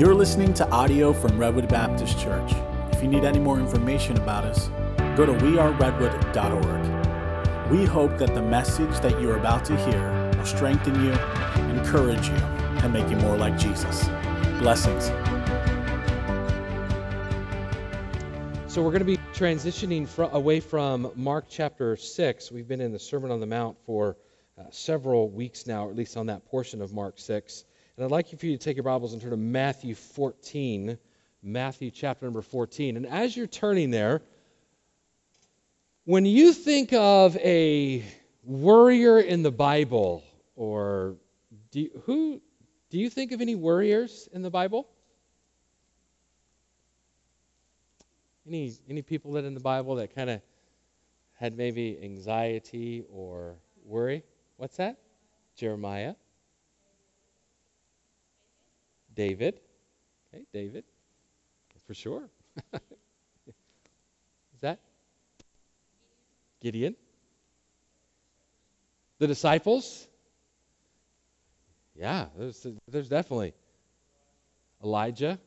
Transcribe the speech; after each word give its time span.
You're 0.00 0.14
listening 0.14 0.54
to 0.54 0.66
audio 0.70 1.12
from 1.12 1.36
Redwood 1.36 1.68
Baptist 1.68 2.18
Church. 2.18 2.54
If 2.90 3.02
you 3.02 3.08
need 3.08 3.22
any 3.22 3.38
more 3.38 3.60
information 3.60 4.16
about 4.16 4.46
us, 4.46 4.68
go 5.14 5.26
to 5.26 5.34
weareredwood.org. 5.34 7.70
We 7.70 7.84
hope 7.84 8.16
that 8.16 8.34
the 8.34 8.40
message 8.40 8.98
that 9.00 9.20
you're 9.20 9.36
about 9.36 9.66
to 9.66 9.76
hear 9.76 10.32
will 10.38 10.46
strengthen 10.46 10.94
you, 11.04 11.12
encourage 11.78 12.30
you, 12.30 12.34
and 12.34 12.94
make 12.94 13.10
you 13.10 13.16
more 13.16 13.36
like 13.36 13.58
Jesus. 13.58 14.08
Blessings. 14.58 15.08
So 18.72 18.82
we're 18.82 18.92
going 18.92 19.00
to 19.00 19.04
be 19.04 19.18
transitioning 19.34 20.08
away 20.32 20.60
from 20.60 21.12
Mark 21.14 21.44
chapter 21.50 21.98
6. 21.98 22.50
We've 22.50 22.66
been 22.66 22.80
in 22.80 22.92
the 22.92 22.98
Sermon 22.98 23.30
on 23.30 23.38
the 23.38 23.46
Mount 23.46 23.76
for 23.84 24.16
uh, 24.58 24.62
several 24.70 25.28
weeks 25.28 25.66
now, 25.66 25.88
or 25.88 25.90
at 25.90 25.96
least 25.96 26.16
on 26.16 26.24
that 26.28 26.46
portion 26.46 26.80
of 26.80 26.94
Mark 26.94 27.18
6. 27.18 27.66
And 28.00 28.06
I'd 28.06 28.12
like 28.12 28.30
for 28.30 28.46
you 28.46 28.56
to 28.56 28.64
take 28.64 28.78
your 28.78 28.84
Bibles 28.84 29.12
and 29.12 29.20
turn 29.20 29.32
to 29.32 29.36
Matthew 29.36 29.94
14, 29.94 30.96
Matthew 31.42 31.90
chapter 31.90 32.24
number 32.24 32.40
14. 32.40 32.96
And 32.96 33.04
as 33.04 33.36
you're 33.36 33.46
turning 33.46 33.90
there, 33.90 34.22
when 36.06 36.24
you 36.24 36.54
think 36.54 36.94
of 36.94 37.36
a 37.36 38.02
worrier 38.42 39.20
in 39.20 39.42
the 39.42 39.50
Bible, 39.50 40.24
or 40.56 41.16
do 41.72 41.80
you, 41.80 41.90
who 42.06 42.40
do 42.88 42.98
you 42.98 43.10
think 43.10 43.32
of 43.32 43.42
any 43.42 43.54
worriers 43.54 44.30
in 44.32 44.40
the 44.40 44.50
Bible? 44.50 44.88
Any 48.48 48.72
any 48.88 49.02
people 49.02 49.32
that 49.32 49.44
in 49.44 49.52
the 49.52 49.60
Bible 49.60 49.96
that 49.96 50.14
kind 50.14 50.30
of 50.30 50.40
had 51.34 51.54
maybe 51.54 51.98
anxiety 52.02 53.04
or 53.12 53.56
worry? 53.84 54.22
What's 54.56 54.78
that? 54.78 54.96
Jeremiah. 55.54 56.14
David. 59.20 59.60
Okay, 60.32 60.44
David. 60.50 60.82
For 61.86 61.92
sure. 61.92 62.30
Is 62.72 63.52
that? 64.62 64.78
Gideon. 66.62 66.96
The 69.18 69.26
disciples. 69.26 70.08
Yeah, 71.94 72.28
there's, 72.38 72.66
there's 72.88 73.10
definitely. 73.10 73.52
Elijah. 74.82 75.38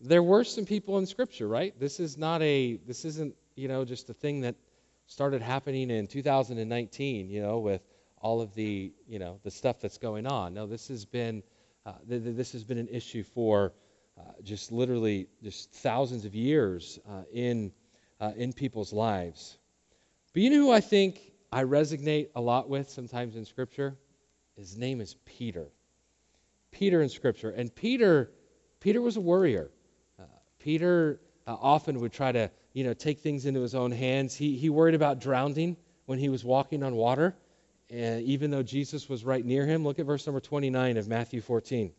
There 0.00 0.22
were 0.22 0.44
some 0.44 0.64
people 0.64 0.96
in 0.96 1.04
Scripture, 1.04 1.46
right? 1.46 1.78
This 1.78 2.00
is 2.00 2.16
not 2.16 2.40
a, 2.40 2.78
this 2.86 3.04
isn't, 3.04 3.34
you 3.56 3.68
know, 3.68 3.84
just 3.84 4.08
a 4.08 4.14
thing 4.14 4.40
that 4.40 4.54
started 5.06 5.42
happening 5.42 5.90
in 5.90 6.06
2019, 6.06 7.28
you 7.28 7.42
know, 7.42 7.58
with 7.58 7.82
all 8.22 8.40
of 8.40 8.54
the, 8.54 8.92
you 9.06 9.18
know, 9.18 9.38
the 9.42 9.50
stuff 9.50 9.80
that's 9.80 9.98
going 9.98 10.26
on. 10.26 10.54
No, 10.54 10.66
this 10.66 10.88
has 10.88 11.04
been, 11.04 11.42
uh, 11.84 11.92
th- 12.08 12.22
th- 12.22 12.36
this 12.36 12.52
has 12.52 12.64
been 12.64 12.78
an 12.78 12.88
issue 12.88 13.24
for 13.24 13.72
uh, 14.16 14.22
just 14.42 14.70
literally 14.72 15.26
just 15.42 15.72
thousands 15.72 16.24
of 16.24 16.34
years 16.34 17.00
uh, 17.10 17.22
in, 17.32 17.72
uh, 18.20 18.32
in 18.36 18.52
people's 18.52 18.92
lives. 18.92 19.58
But 20.32 20.42
you 20.42 20.50
know 20.50 20.56
who 20.56 20.70
I 20.70 20.80
think 20.80 21.32
I 21.50 21.64
resonate 21.64 22.28
a 22.36 22.40
lot 22.40 22.68
with 22.68 22.88
sometimes 22.88 23.36
in 23.36 23.44
Scripture? 23.44 23.98
His 24.56 24.76
name 24.76 25.00
is 25.00 25.16
Peter. 25.24 25.66
Peter 26.70 27.02
in 27.02 27.08
Scripture. 27.08 27.50
And 27.50 27.74
Peter, 27.74 28.30
Peter 28.80 29.00
was 29.00 29.16
a 29.16 29.20
warrior. 29.20 29.70
Uh, 30.18 30.24
Peter 30.60 31.20
uh, 31.46 31.56
often 31.60 32.00
would 32.00 32.12
try 32.12 32.30
to, 32.30 32.50
you 32.72 32.84
know, 32.84 32.94
take 32.94 33.18
things 33.18 33.46
into 33.46 33.60
his 33.60 33.74
own 33.74 33.90
hands. 33.90 34.36
He, 34.36 34.56
he 34.56 34.70
worried 34.70 34.94
about 34.94 35.20
drowning 35.20 35.76
when 36.06 36.18
he 36.18 36.28
was 36.28 36.44
walking 36.44 36.82
on 36.82 36.94
water. 36.94 37.34
And 37.92 38.24
even 38.24 38.50
though 38.50 38.62
Jesus 38.62 39.06
was 39.06 39.22
right 39.22 39.44
near 39.44 39.66
him, 39.66 39.84
look 39.84 39.98
at 39.98 40.06
verse 40.06 40.26
number 40.26 40.40
29 40.40 40.96
of 40.96 41.08
Matthew 41.08 41.42
14. 41.42 41.92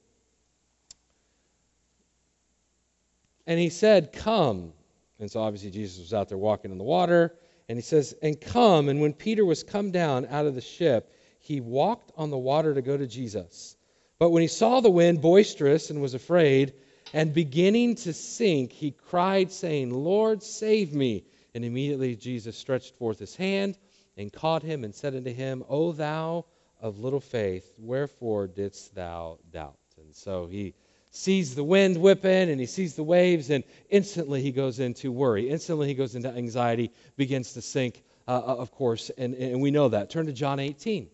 And 3.46 3.60
he 3.60 3.70
said, 3.70 4.12
Come. 4.12 4.74
And 5.20 5.30
so 5.30 5.42
obviously 5.42 5.70
Jesus 5.70 6.00
was 6.00 6.14
out 6.14 6.30
there 6.30 6.38
walking 6.38 6.72
in 6.72 6.80
the 6.80 6.84
water. 6.84 7.36
And 7.70 7.78
he 7.78 7.84
says, 7.84 8.16
And 8.24 8.42
come. 8.42 8.90
And 8.90 9.02
when 9.02 9.14
Peter 9.14 9.46
was 9.46 9.62
come 9.62 9.92
down 9.92 10.26
out 10.26 10.48
of 10.48 10.56
the 10.56 10.62
ship, 10.62 11.14
he 11.40 11.62
walked 11.62 12.12
on 12.18 12.32
the 12.32 12.38
water 12.38 12.74
to 12.74 12.82
go 12.82 12.98
to 12.98 13.06
Jesus. 13.06 13.78
But 14.18 14.32
when 14.32 14.42
he 14.42 14.48
saw 14.48 14.80
the 14.80 14.90
wind 14.90 15.22
boisterous 15.22 15.92
and 15.92 16.02
was 16.02 16.16
afraid, 16.16 16.74
and 17.14 17.36
beginning 17.36 17.96
to 17.96 18.14
sink, 18.14 18.72
he 18.72 18.90
cried, 18.90 19.52
saying, 19.52 19.92
Lord, 19.92 20.42
save 20.42 20.92
me. 20.92 21.26
And 21.54 21.64
immediately 21.64 22.16
Jesus 22.16 22.58
stretched 22.58 22.96
forth 22.96 23.20
his 23.20 23.36
hand 23.36 23.78
and 24.18 24.32
caught 24.32 24.64
him 24.64 24.84
and 24.84 24.94
said 24.94 25.16
unto 25.16 25.34
him, 25.34 25.64
O 25.70 25.92
thou 25.92 26.46
of 26.82 27.00
little 27.00 27.20
faith, 27.20 27.72
wherefore 27.78 28.48
didst 28.48 28.94
thou 28.96 29.40
doubt? 29.52 29.78
And 29.98 30.16
so 30.16 30.48
he 30.48 30.74
sees 31.12 31.56
the 31.56 31.64
wind 31.64 31.98
whipping 31.98 32.50
and 32.50 32.60
he 32.60 32.66
sees 32.66 32.96
the 32.96 33.04
waves, 33.04 33.50
and 33.50 33.64
instantly 33.90 34.42
he 34.42 34.52
goes 34.52 34.80
into 34.80 35.12
worry. 35.12 35.50
Instantly 35.50 35.88
he 35.88 35.94
goes 35.94 36.16
into 36.16 36.30
anxiety, 36.30 36.92
begins 37.16 37.54
to 37.54 37.62
sink, 37.62 38.04
uh, 38.28 38.32
of 38.32 38.72
course, 38.72 39.12
and, 39.18 39.34
and 39.36 39.62
we 39.62 39.72
know 39.72 39.90
that. 39.90 40.10
Turn 40.10 40.26
to 40.26 40.34
John 40.34 40.60
18. 40.60 41.10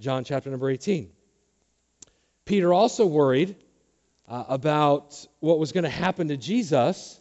John 0.00 0.24
chapter 0.24 0.50
number 0.50 0.70
18. 0.70 1.10
Peter 2.44 2.72
also 2.72 3.04
worried 3.04 3.56
uh, 4.28 4.44
about 4.48 5.26
what 5.40 5.58
was 5.58 5.72
going 5.72 5.84
to 5.84 5.90
happen 5.90 6.28
to 6.28 6.36
Jesus 6.36 7.20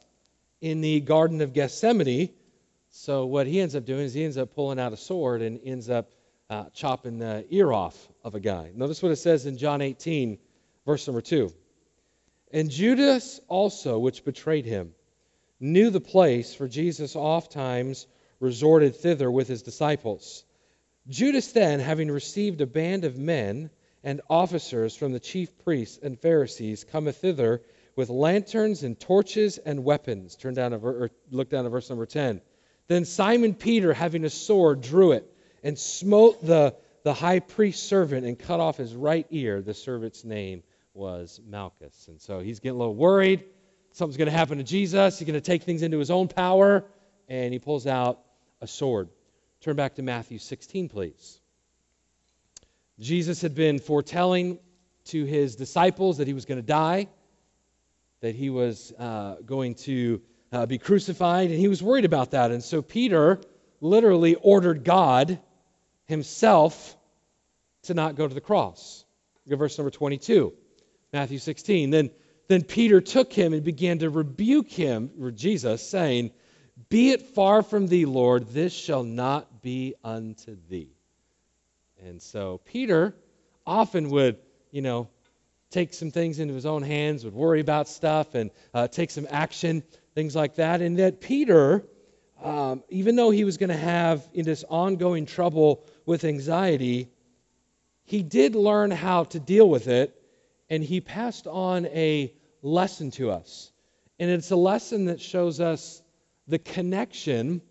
in 0.61 0.81
the 0.81 0.99
Garden 0.99 1.41
of 1.41 1.53
Gethsemane. 1.53 2.29
So, 2.99 3.27
what 3.27 3.45
he 3.45 3.61
ends 3.61 3.75
up 3.75 3.85
doing 3.85 4.05
is 4.05 4.15
he 4.15 4.23
ends 4.23 4.39
up 4.39 4.55
pulling 4.55 4.79
out 4.79 4.91
a 4.91 4.97
sword 4.97 5.43
and 5.43 5.59
ends 5.63 5.87
up 5.87 6.09
uh, 6.49 6.65
chopping 6.73 7.19
the 7.19 7.45
ear 7.51 7.71
off 7.71 7.95
of 8.23 8.33
a 8.33 8.39
guy. 8.39 8.71
Notice 8.73 9.03
what 9.03 9.11
it 9.11 9.17
says 9.17 9.45
in 9.45 9.59
John 9.59 9.81
18, 9.81 10.39
verse 10.83 11.05
number 11.05 11.21
2. 11.21 11.53
And 12.51 12.71
Judas 12.71 13.39
also, 13.47 13.99
which 13.99 14.25
betrayed 14.25 14.65
him, 14.65 14.95
knew 15.59 15.91
the 15.91 16.01
place, 16.01 16.55
for 16.55 16.67
Jesus 16.67 17.15
oft 17.15 17.51
times 17.51 18.07
resorted 18.39 18.95
thither 18.95 19.29
with 19.29 19.47
his 19.47 19.61
disciples. 19.61 20.43
Judas 21.07 21.51
then, 21.51 21.79
having 21.79 22.09
received 22.09 22.61
a 22.61 22.65
band 22.65 23.05
of 23.05 23.15
men 23.15 23.69
and 24.03 24.21
officers 24.27 24.95
from 24.95 25.11
the 25.11 25.19
chief 25.19 25.55
priests 25.59 25.99
and 26.01 26.19
Pharisees, 26.19 26.83
cometh 26.83 27.17
thither 27.17 27.61
with 27.95 28.09
lanterns 28.09 28.81
and 28.81 28.99
torches 28.99 29.59
and 29.59 29.83
weapons. 29.83 30.35
Turn 30.35 30.55
down 30.55 30.71
to 30.71 30.79
ver- 30.79 31.11
look 31.29 31.51
down 31.51 31.63
to 31.63 31.69
verse 31.69 31.89
number 31.91 32.07
10. 32.07 32.41
Then 32.87 33.05
Simon 33.05 33.53
Peter, 33.53 33.93
having 33.93 34.23
a 34.23 34.29
sword, 34.29 34.81
drew 34.81 35.11
it 35.11 35.29
and 35.63 35.77
smote 35.77 36.45
the, 36.45 36.75
the 37.03 37.13
high 37.13 37.39
priest's 37.39 37.83
servant 37.83 38.25
and 38.25 38.39
cut 38.39 38.59
off 38.59 38.77
his 38.77 38.95
right 38.95 39.25
ear. 39.29 39.61
The 39.61 39.73
servant's 39.73 40.23
name 40.23 40.63
was 40.93 41.39
Malchus. 41.45 42.07
And 42.07 42.21
so 42.21 42.39
he's 42.39 42.59
getting 42.59 42.75
a 42.75 42.79
little 42.79 42.95
worried. 42.95 43.43
Something's 43.91 44.17
going 44.17 44.31
to 44.31 44.37
happen 44.37 44.57
to 44.57 44.63
Jesus. 44.63 45.19
He's 45.19 45.27
going 45.27 45.39
to 45.39 45.41
take 45.41 45.63
things 45.63 45.81
into 45.81 45.99
his 45.99 46.11
own 46.11 46.27
power. 46.27 46.85
And 47.27 47.51
he 47.51 47.59
pulls 47.59 47.87
out 47.87 48.19
a 48.61 48.67
sword. 48.67 49.09
Turn 49.61 49.75
back 49.75 49.95
to 49.95 50.01
Matthew 50.01 50.39
16, 50.39 50.89
please. 50.89 51.39
Jesus 52.99 53.41
had 53.41 53.53
been 53.53 53.79
foretelling 53.79 54.59
to 55.05 55.25
his 55.25 55.55
disciples 55.55 56.17
that 56.17 56.27
he 56.27 56.33
was 56.33 56.45
going 56.45 56.59
to 56.59 56.65
die, 56.65 57.07
that 58.21 58.33
he 58.33 58.49
was 58.49 58.93
uh, 58.97 59.35
going 59.45 59.75
to 59.75 60.21
uh, 60.51 60.65
be 60.65 60.77
crucified, 60.77 61.49
and 61.49 61.59
he 61.59 61.67
was 61.67 61.83
worried 61.83 62.05
about 62.05 62.31
that. 62.31 62.51
And 62.51 62.63
so 62.63 62.81
Peter 62.81 63.41
literally 63.81 64.35
ordered 64.35 64.83
God 64.83 65.39
himself 66.05 66.95
to 67.83 67.93
not 67.93 68.15
go 68.15 68.27
to 68.27 68.33
the 68.33 68.41
cross. 68.41 69.05
Look 69.45 69.53
at 69.53 69.59
verse 69.59 69.77
number 69.77 69.91
22, 69.91 70.53
Matthew 71.13 71.39
16. 71.39 71.89
Then, 71.89 72.09
then 72.47 72.63
Peter 72.63 73.01
took 73.01 73.31
him 73.31 73.53
and 73.53 73.63
began 73.63 73.99
to 73.99 74.09
rebuke 74.09 74.69
him, 74.69 75.11
or 75.21 75.31
Jesus, 75.31 75.87
saying, 75.87 76.31
Be 76.89 77.11
it 77.11 77.21
far 77.21 77.61
from 77.61 77.87
thee, 77.87 78.05
Lord, 78.05 78.49
this 78.49 78.73
shall 78.73 79.03
not 79.03 79.61
be 79.61 79.95
unto 80.03 80.57
thee. 80.69 80.91
And 82.05 82.21
so 82.21 82.59
Peter 82.65 83.15
often 83.65 84.09
would, 84.11 84.37
you 84.71 84.81
know, 84.81 85.09
take 85.71 85.93
some 85.93 86.11
things 86.11 86.39
into 86.39 86.53
his 86.53 86.65
own 86.65 86.83
hands, 86.83 87.25
would 87.25 87.33
worry 87.33 87.59
about 87.59 87.87
stuff 87.87 88.35
and 88.35 88.51
uh, 88.73 88.87
take 88.87 89.11
some 89.11 89.27
action, 89.29 89.83
things 90.17 90.35
like 90.35 90.55
that. 90.55 90.81
And 90.81 90.97
that 90.97 91.21
Peter, 91.21 91.85
um, 92.43 92.83
even 92.89 93.15
though 93.15 93.29
he 93.29 93.43
was 93.43 93.57
going 93.57 93.69
to 93.69 93.77
have 93.77 94.27
in 94.33 94.45
this 94.45 94.65
ongoing 94.67 95.27
trouble 95.27 95.85
with 96.07 96.23
anxiety, 96.23 97.11
he 98.03 98.23
did 98.23 98.55
learn 98.55 98.89
how 98.89 99.25
to 99.25 99.39
deal 99.39 99.69
with 99.69 99.87
it, 99.87 100.19
and 100.71 100.83
he 100.83 101.01
passed 101.01 101.45
on 101.45 101.85
a 101.85 102.33
lesson 102.63 103.11
to 103.11 103.29
us. 103.29 103.71
And 104.17 104.31
it's 104.31 104.49
a 104.49 104.55
lesson 104.55 105.05
that 105.05 105.21
shows 105.21 105.59
us 105.59 106.01
the 106.47 106.57
connection 106.57 107.61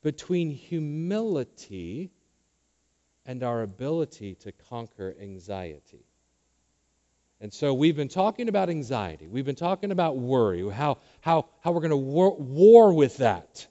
between 0.00 0.50
humility 0.50 2.12
and 3.26 3.42
our 3.42 3.60
ability 3.60 4.36
to 4.36 4.52
conquer 4.70 5.14
anxiety. 5.20 6.06
And 7.40 7.52
so 7.52 7.72
we've 7.72 7.96
been 7.96 8.08
talking 8.08 8.48
about 8.48 8.68
anxiety. 8.68 9.26
We've 9.26 9.46
been 9.46 9.54
talking 9.54 9.92
about 9.92 10.18
worry, 10.18 10.68
how, 10.70 10.98
how, 11.20 11.46
how 11.60 11.72
we're 11.72 11.80
going 11.80 11.90
to 11.90 11.96
war, 11.96 12.36
war 12.36 12.92
with 12.92 13.16
that. 13.18 13.66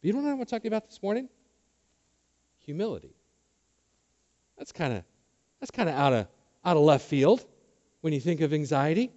But 0.00 0.06
you 0.06 0.12
don't 0.12 0.22
know 0.22 0.36
what 0.36 0.42
I'm 0.42 0.46
talking 0.46 0.68
about 0.68 0.86
this 0.86 1.02
morning? 1.02 1.28
Humility. 2.60 3.14
That's 4.56 4.72
kind 4.72 4.92
of 4.92 5.04
that's 5.60 5.70
kind 5.70 5.88
of 5.88 5.94
out 5.96 6.12
of 6.12 6.26
out 6.64 6.76
of 6.76 6.82
left 6.82 7.04
field. 7.06 7.44
when 8.02 8.12
you 8.12 8.20
think 8.20 8.40
of 8.40 8.52
anxiety? 8.52 9.10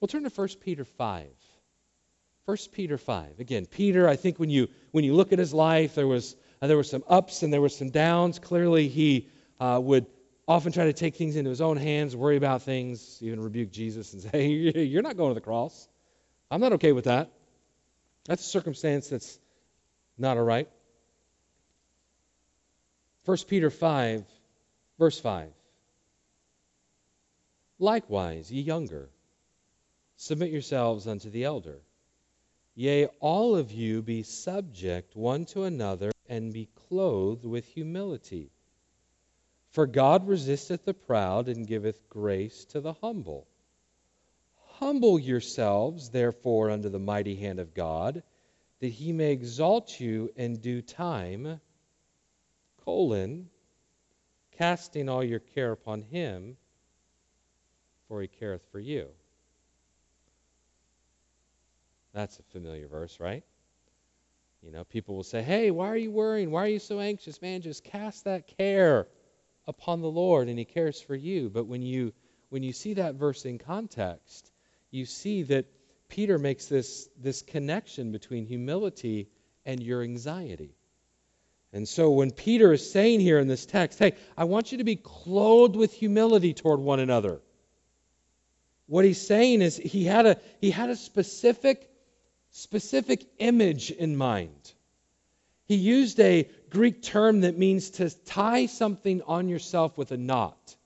We'll 0.00 0.08
turn 0.08 0.24
to 0.24 0.30
1 0.30 0.48
Peter 0.60 0.84
5. 0.84 1.26
1 2.46 2.56
Peter 2.72 2.98
5. 2.98 3.38
Again, 3.38 3.66
Peter, 3.66 4.08
I 4.08 4.16
think 4.16 4.38
when 4.38 4.50
you 4.50 4.68
when 4.90 5.04
you 5.04 5.14
look 5.14 5.32
at 5.32 5.38
his 5.38 5.54
life, 5.54 5.94
there 5.94 6.06
was 6.06 6.36
uh, 6.60 6.66
there 6.66 6.76
were 6.76 6.82
some 6.82 7.04
ups 7.08 7.42
and 7.42 7.52
there 7.52 7.60
were 7.60 7.68
some 7.68 7.90
downs. 7.90 8.38
Clearly, 8.38 8.88
he 8.88 9.28
uh, 9.60 9.78
would 9.82 10.06
often 10.50 10.72
try 10.72 10.86
to 10.86 10.92
take 10.92 11.14
things 11.14 11.36
into 11.36 11.48
his 11.48 11.60
own 11.60 11.76
hands, 11.76 12.16
worry 12.16 12.36
about 12.36 12.62
things, 12.62 13.18
even 13.22 13.40
rebuke 13.40 13.70
Jesus 13.70 14.12
and 14.12 14.22
say, 14.22 14.48
"You're 14.84 15.02
not 15.02 15.16
going 15.16 15.30
to 15.30 15.34
the 15.34 15.40
cross. 15.40 15.88
I'm 16.50 16.60
not 16.60 16.72
okay 16.74 16.90
with 16.90 17.04
that." 17.04 17.30
That's 18.24 18.44
a 18.44 18.48
circumstance 18.48 19.08
that's 19.08 19.38
not 20.18 20.36
all 20.36 20.42
right. 20.42 20.68
1 23.26 23.36
Peter 23.48 23.70
5, 23.70 24.24
verse 24.98 25.20
5. 25.20 25.52
Likewise, 27.78 28.50
ye 28.50 28.60
younger, 28.60 29.08
submit 30.16 30.50
yourselves 30.50 31.06
unto 31.06 31.30
the 31.30 31.44
elder. 31.44 31.80
Yea, 32.74 33.06
all 33.20 33.56
of 33.56 33.70
you 33.70 34.02
be 34.02 34.24
subject 34.24 35.14
one 35.14 35.44
to 35.44 35.62
another, 35.62 36.10
and 36.28 36.52
be 36.52 36.68
clothed 36.88 37.44
with 37.44 37.66
humility. 37.66 38.50
For 39.70 39.86
God 39.86 40.26
resisteth 40.26 40.84
the 40.84 40.94
proud, 40.94 41.48
and 41.48 41.66
giveth 41.66 42.08
grace 42.08 42.64
to 42.66 42.80
the 42.80 42.94
humble. 42.94 43.46
Humble 44.78 45.18
yourselves, 45.18 46.10
therefore, 46.10 46.70
under 46.70 46.88
the 46.88 46.98
mighty 46.98 47.36
hand 47.36 47.60
of 47.60 47.74
God, 47.74 48.22
that 48.80 48.88
he 48.88 49.12
may 49.12 49.30
exalt 49.30 50.00
you 50.00 50.32
in 50.36 50.56
due 50.56 50.82
time, 50.82 51.60
colon, 52.84 53.48
casting 54.58 55.08
all 55.08 55.22
your 55.22 55.40
care 55.40 55.72
upon 55.72 56.02
him 56.02 56.56
for 58.10 58.20
he 58.20 58.26
careth 58.26 58.64
for 58.72 58.80
you. 58.80 59.06
That's 62.12 62.40
a 62.40 62.42
familiar 62.50 62.88
verse, 62.88 63.20
right? 63.20 63.44
You 64.64 64.72
know, 64.72 64.82
people 64.82 65.14
will 65.14 65.22
say, 65.22 65.42
Hey, 65.42 65.70
why 65.70 65.86
are 65.86 65.96
you 65.96 66.10
worrying? 66.10 66.50
Why 66.50 66.64
are 66.64 66.68
you 66.68 66.80
so 66.80 66.98
anxious? 66.98 67.40
Man, 67.40 67.62
just 67.62 67.84
cast 67.84 68.24
that 68.24 68.48
care 68.58 69.06
upon 69.66 70.00
the 70.00 70.10
Lord 70.10 70.48
and 70.48 70.58
he 70.58 70.64
cares 70.64 71.00
for 71.00 71.14
you. 71.14 71.50
But 71.50 71.66
when 71.66 71.82
you 71.82 72.12
when 72.48 72.62
you 72.62 72.72
see 72.72 72.94
that 72.94 73.14
verse 73.14 73.44
in 73.44 73.58
context, 73.58 74.50
you 74.90 75.06
see 75.06 75.44
that 75.44 75.66
Peter 76.08 76.36
makes 76.36 76.66
this, 76.66 77.08
this 77.16 77.42
connection 77.42 78.10
between 78.10 78.44
humility 78.44 79.28
and 79.64 79.80
your 79.80 80.02
anxiety. 80.02 80.74
And 81.72 81.88
so 81.88 82.10
when 82.10 82.32
Peter 82.32 82.72
is 82.72 82.90
saying 82.90 83.20
here 83.20 83.38
in 83.38 83.46
this 83.46 83.66
text, 83.66 84.00
hey, 84.00 84.14
I 84.36 84.44
want 84.44 84.72
you 84.72 84.78
to 84.78 84.84
be 84.84 84.96
clothed 84.96 85.76
with 85.76 85.92
humility 85.92 86.52
toward 86.52 86.80
one 86.80 86.98
another 86.98 87.40
what 88.90 89.04
he's 89.04 89.24
saying 89.24 89.62
is 89.62 89.76
he 89.76 90.04
had 90.04 90.26
a 90.26 90.36
he 90.60 90.72
had 90.72 90.90
a 90.90 90.96
specific 90.96 91.88
specific 92.50 93.24
image 93.38 93.92
in 93.92 94.16
mind. 94.16 94.72
He 95.66 95.76
used 95.76 96.18
a 96.18 96.50
Greek 96.70 97.02
term 97.02 97.40
that 97.40 97.58
means 97.58 97.90
to 97.90 98.10
tie 98.24 98.66
something 98.66 99.22
on 99.22 99.48
yourself 99.48 99.98
with 99.98 100.12
a 100.12 100.16
knot, 100.16 100.76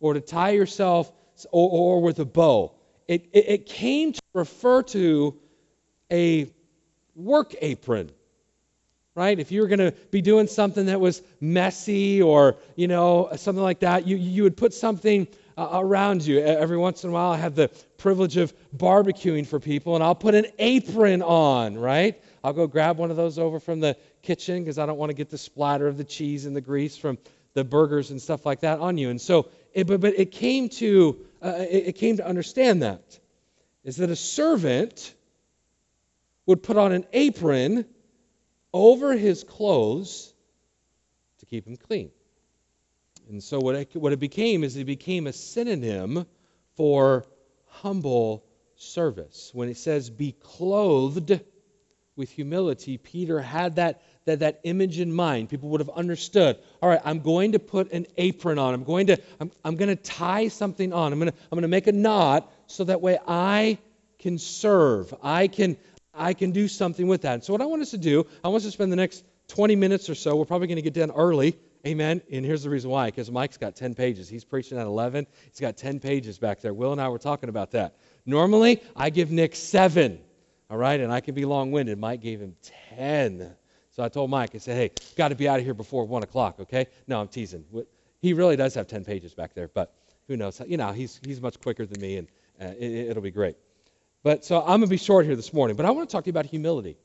or 0.00 0.14
to 0.14 0.20
tie 0.20 0.50
yourself 0.50 1.12
or, 1.50 1.70
or 1.70 2.02
with 2.02 2.18
a 2.18 2.24
bow. 2.24 2.72
It, 3.08 3.28
it, 3.32 3.48
it 3.48 3.66
came 3.66 4.12
to 4.12 4.20
refer 4.34 4.82
to 4.82 5.38
a 6.10 6.50
work 7.14 7.54
apron 7.60 8.10
right? 9.16 9.40
If 9.40 9.50
you 9.50 9.62
were 9.62 9.66
going 9.66 9.78
to 9.78 9.92
be 10.10 10.20
doing 10.20 10.46
something 10.46 10.86
that 10.86 11.00
was 11.00 11.22
messy 11.40 12.20
or, 12.22 12.56
you 12.76 12.86
know, 12.86 13.30
something 13.36 13.62
like 13.62 13.80
that, 13.80 14.06
you, 14.06 14.16
you 14.16 14.42
would 14.42 14.58
put 14.58 14.74
something 14.74 15.26
uh, 15.56 15.70
around 15.72 16.24
you. 16.24 16.38
Every 16.38 16.76
once 16.76 17.02
in 17.02 17.10
a 17.10 17.12
while, 17.14 17.32
I 17.32 17.38
have 17.38 17.54
the 17.54 17.68
privilege 17.96 18.36
of 18.36 18.52
barbecuing 18.76 19.46
for 19.46 19.58
people, 19.58 19.94
and 19.94 20.04
I'll 20.04 20.14
put 20.14 20.34
an 20.34 20.46
apron 20.58 21.22
on, 21.22 21.78
right? 21.78 22.22
I'll 22.44 22.52
go 22.52 22.66
grab 22.66 22.98
one 22.98 23.10
of 23.10 23.16
those 23.16 23.38
over 23.38 23.58
from 23.58 23.80
the 23.80 23.96
kitchen 24.26 24.62
because 24.62 24.78
I 24.78 24.86
don't 24.86 24.98
want 24.98 25.10
to 25.10 25.14
get 25.14 25.30
the 25.30 25.38
splatter 25.38 25.86
of 25.86 25.96
the 25.96 26.04
cheese 26.04 26.46
and 26.46 26.54
the 26.54 26.60
grease 26.60 26.96
from 26.96 27.18
the 27.54 27.64
burgers 27.64 28.10
and 28.10 28.20
stuff 28.20 28.44
like 28.44 28.60
that 28.60 28.80
on 28.80 28.98
you. 28.98 29.10
And 29.10 29.20
so, 29.20 29.48
it, 29.72 29.86
but, 29.86 30.00
but 30.00 30.18
it 30.18 30.32
came 30.32 30.68
to 30.80 31.18
uh, 31.42 31.54
it, 31.58 31.88
it 31.88 31.92
came 31.92 32.16
to 32.16 32.26
understand 32.26 32.82
that 32.82 33.18
is 33.84 33.96
that 33.96 34.10
a 34.10 34.16
servant 34.16 35.14
would 36.44 36.62
put 36.62 36.76
on 36.76 36.92
an 36.92 37.06
apron 37.12 37.86
over 38.72 39.16
his 39.16 39.44
clothes 39.44 40.32
to 41.38 41.46
keep 41.46 41.66
him 41.66 41.76
clean. 41.76 42.10
And 43.28 43.42
so 43.42 43.58
what 43.58 43.74
it, 43.74 43.96
what 43.96 44.12
it 44.12 44.20
became 44.20 44.64
is 44.64 44.76
it 44.76 44.84
became 44.84 45.26
a 45.26 45.32
synonym 45.32 46.26
for 46.76 47.26
humble 47.66 48.44
service. 48.76 49.50
When 49.52 49.68
it 49.68 49.76
says 49.76 50.10
be 50.10 50.32
clothed 50.32 51.40
with 52.16 52.30
humility, 52.30 52.98
Peter 52.98 53.40
had 53.40 53.76
that, 53.76 54.02
that, 54.26 54.40
that 54.40 54.60
image 54.64 55.00
in 55.00 55.12
mind. 55.12 55.48
People 55.48 55.70
would 55.70 55.80
have 55.80 55.90
understood, 55.90 56.58
all 56.82 56.88
right, 56.88 57.00
I'm 57.04 57.20
going 57.20 57.52
to 57.52 57.58
put 57.58 57.92
an 57.92 58.06
apron 58.16 58.58
on. 58.58 58.74
I'm 58.74 58.84
going 58.84 59.06
to, 59.06 59.18
I'm, 59.40 59.50
I'm 59.64 59.76
going 59.76 59.88
to 59.88 59.96
tie 59.96 60.48
something 60.48 60.92
on. 60.92 61.12
I'm 61.12 61.18
going 61.18 61.30
to, 61.30 61.38
I'm 61.50 61.56
going 61.56 61.62
to 61.62 61.68
make 61.68 61.86
a 61.86 61.92
knot 61.92 62.52
so 62.66 62.84
that 62.84 63.00
way 63.00 63.18
I 63.26 63.78
can 64.18 64.38
serve. 64.38 65.14
I 65.22 65.48
can, 65.48 65.76
I 66.12 66.34
can 66.34 66.50
do 66.50 66.68
something 66.68 67.06
with 67.06 67.22
that. 67.22 67.34
And 67.34 67.44
so 67.44 67.52
what 67.52 67.62
I 67.62 67.66
want 67.66 67.82
us 67.82 67.92
to 67.92 67.98
do, 67.98 68.26
I 68.44 68.48
want 68.48 68.58
us 68.58 68.64
to 68.64 68.72
spend 68.72 68.92
the 68.92 68.96
next 68.96 69.24
20 69.48 69.76
minutes 69.76 70.10
or 70.10 70.14
so. 70.14 70.36
We're 70.36 70.44
probably 70.44 70.66
going 70.66 70.76
to 70.76 70.82
get 70.82 70.94
done 70.94 71.12
early. 71.12 71.56
Amen. 71.86 72.20
And 72.32 72.44
here's 72.44 72.64
the 72.64 72.70
reason 72.70 72.90
why 72.90 73.06
because 73.06 73.30
Mike's 73.30 73.58
got 73.58 73.76
10 73.76 73.94
pages. 73.94 74.28
He's 74.28 74.44
preaching 74.44 74.76
at 74.76 74.86
11. 74.86 75.26
He's 75.50 75.60
got 75.60 75.76
10 75.76 76.00
pages 76.00 76.36
back 76.36 76.60
there. 76.60 76.74
Will 76.74 76.90
and 76.90 77.00
I 77.00 77.08
were 77.08 77.18
talking 77.18 77.48
about 77.48 77.70
that. 77.72 77.94
Normally, 78.24 78.82
I 78.96 79.10
give 79.10 79.30
Nick 79.30 79.54
seven. 79.54 80.18
All 80.68 80.76
right. 80.76 80.98
And 80.98 81.12
I 81.12 81.20
can 81.20 81.36
be 81.36 81.44
long 81.44 81.70
winded. 81.70 81.96
Mike 81.98 82.22
gave 82.22 82.40
him 82.40 82.56
10. 82.96 83.54
So 83.96 84.02
I 84.02 84.10
told 84.10 84.28
Mike, 84.28 84.54
I 84.54 84.58
said, 84.58 84.76
hey, 84.76 84.90
got 85.16 85.28
to 85.28 85.34
be 85.34 85.48
out 85.48 85.58
of 85.58 85.64
here 85.64 85.72
before 85.72 86.04
1 86.04 86.22
o'clock. 86.22 86.60
Okay. 86.60 86.86
No, 87.06 87.18
I'm 87.18 87.28
teasing. 87.28 87.64
He 88.20 88.34
really 88.34 88.54
does 88.54 88.74
have 88.74 88.86
10 88.86 89.06
pages 89.06 89.32
back 89.32 89.54
there. 89.54 89.68
But 89.68 89.94
who 90.28 90.36
knows? 90.36 90.60
You 90.66 90.76
know, 90.76 90.92
he's, 90.92 91.18
he's 91.24 91.40
much 91.40 91.58
quicker 91.60 91.86
than 91.86 91.98
me, 92.02 92.18
and 92.18 92.28
uh, 92.60 92.74
it, 92.78 93.08
it'll 93.08 93.22
be 93.22 93.30
great. 93.30 93.56
But 94.22 94.44
so 94.44 94.60
I'm 94.60 94.66
going 94.66 94.82
to 94.82 94.86
be 94.88 94.98
short 94.98 95.24
here 95.24 95.34
this 95.34 95.50
morning. 95.50 95.76
But 95.78 95.86
I 95.86 95.92
want 95.92 96.10
to 96.10 96.12
talk 96.12 96.24
to 96.24 96.28
you 96.28 96.32
about 96.32 96.44
humility. 96.44 96.98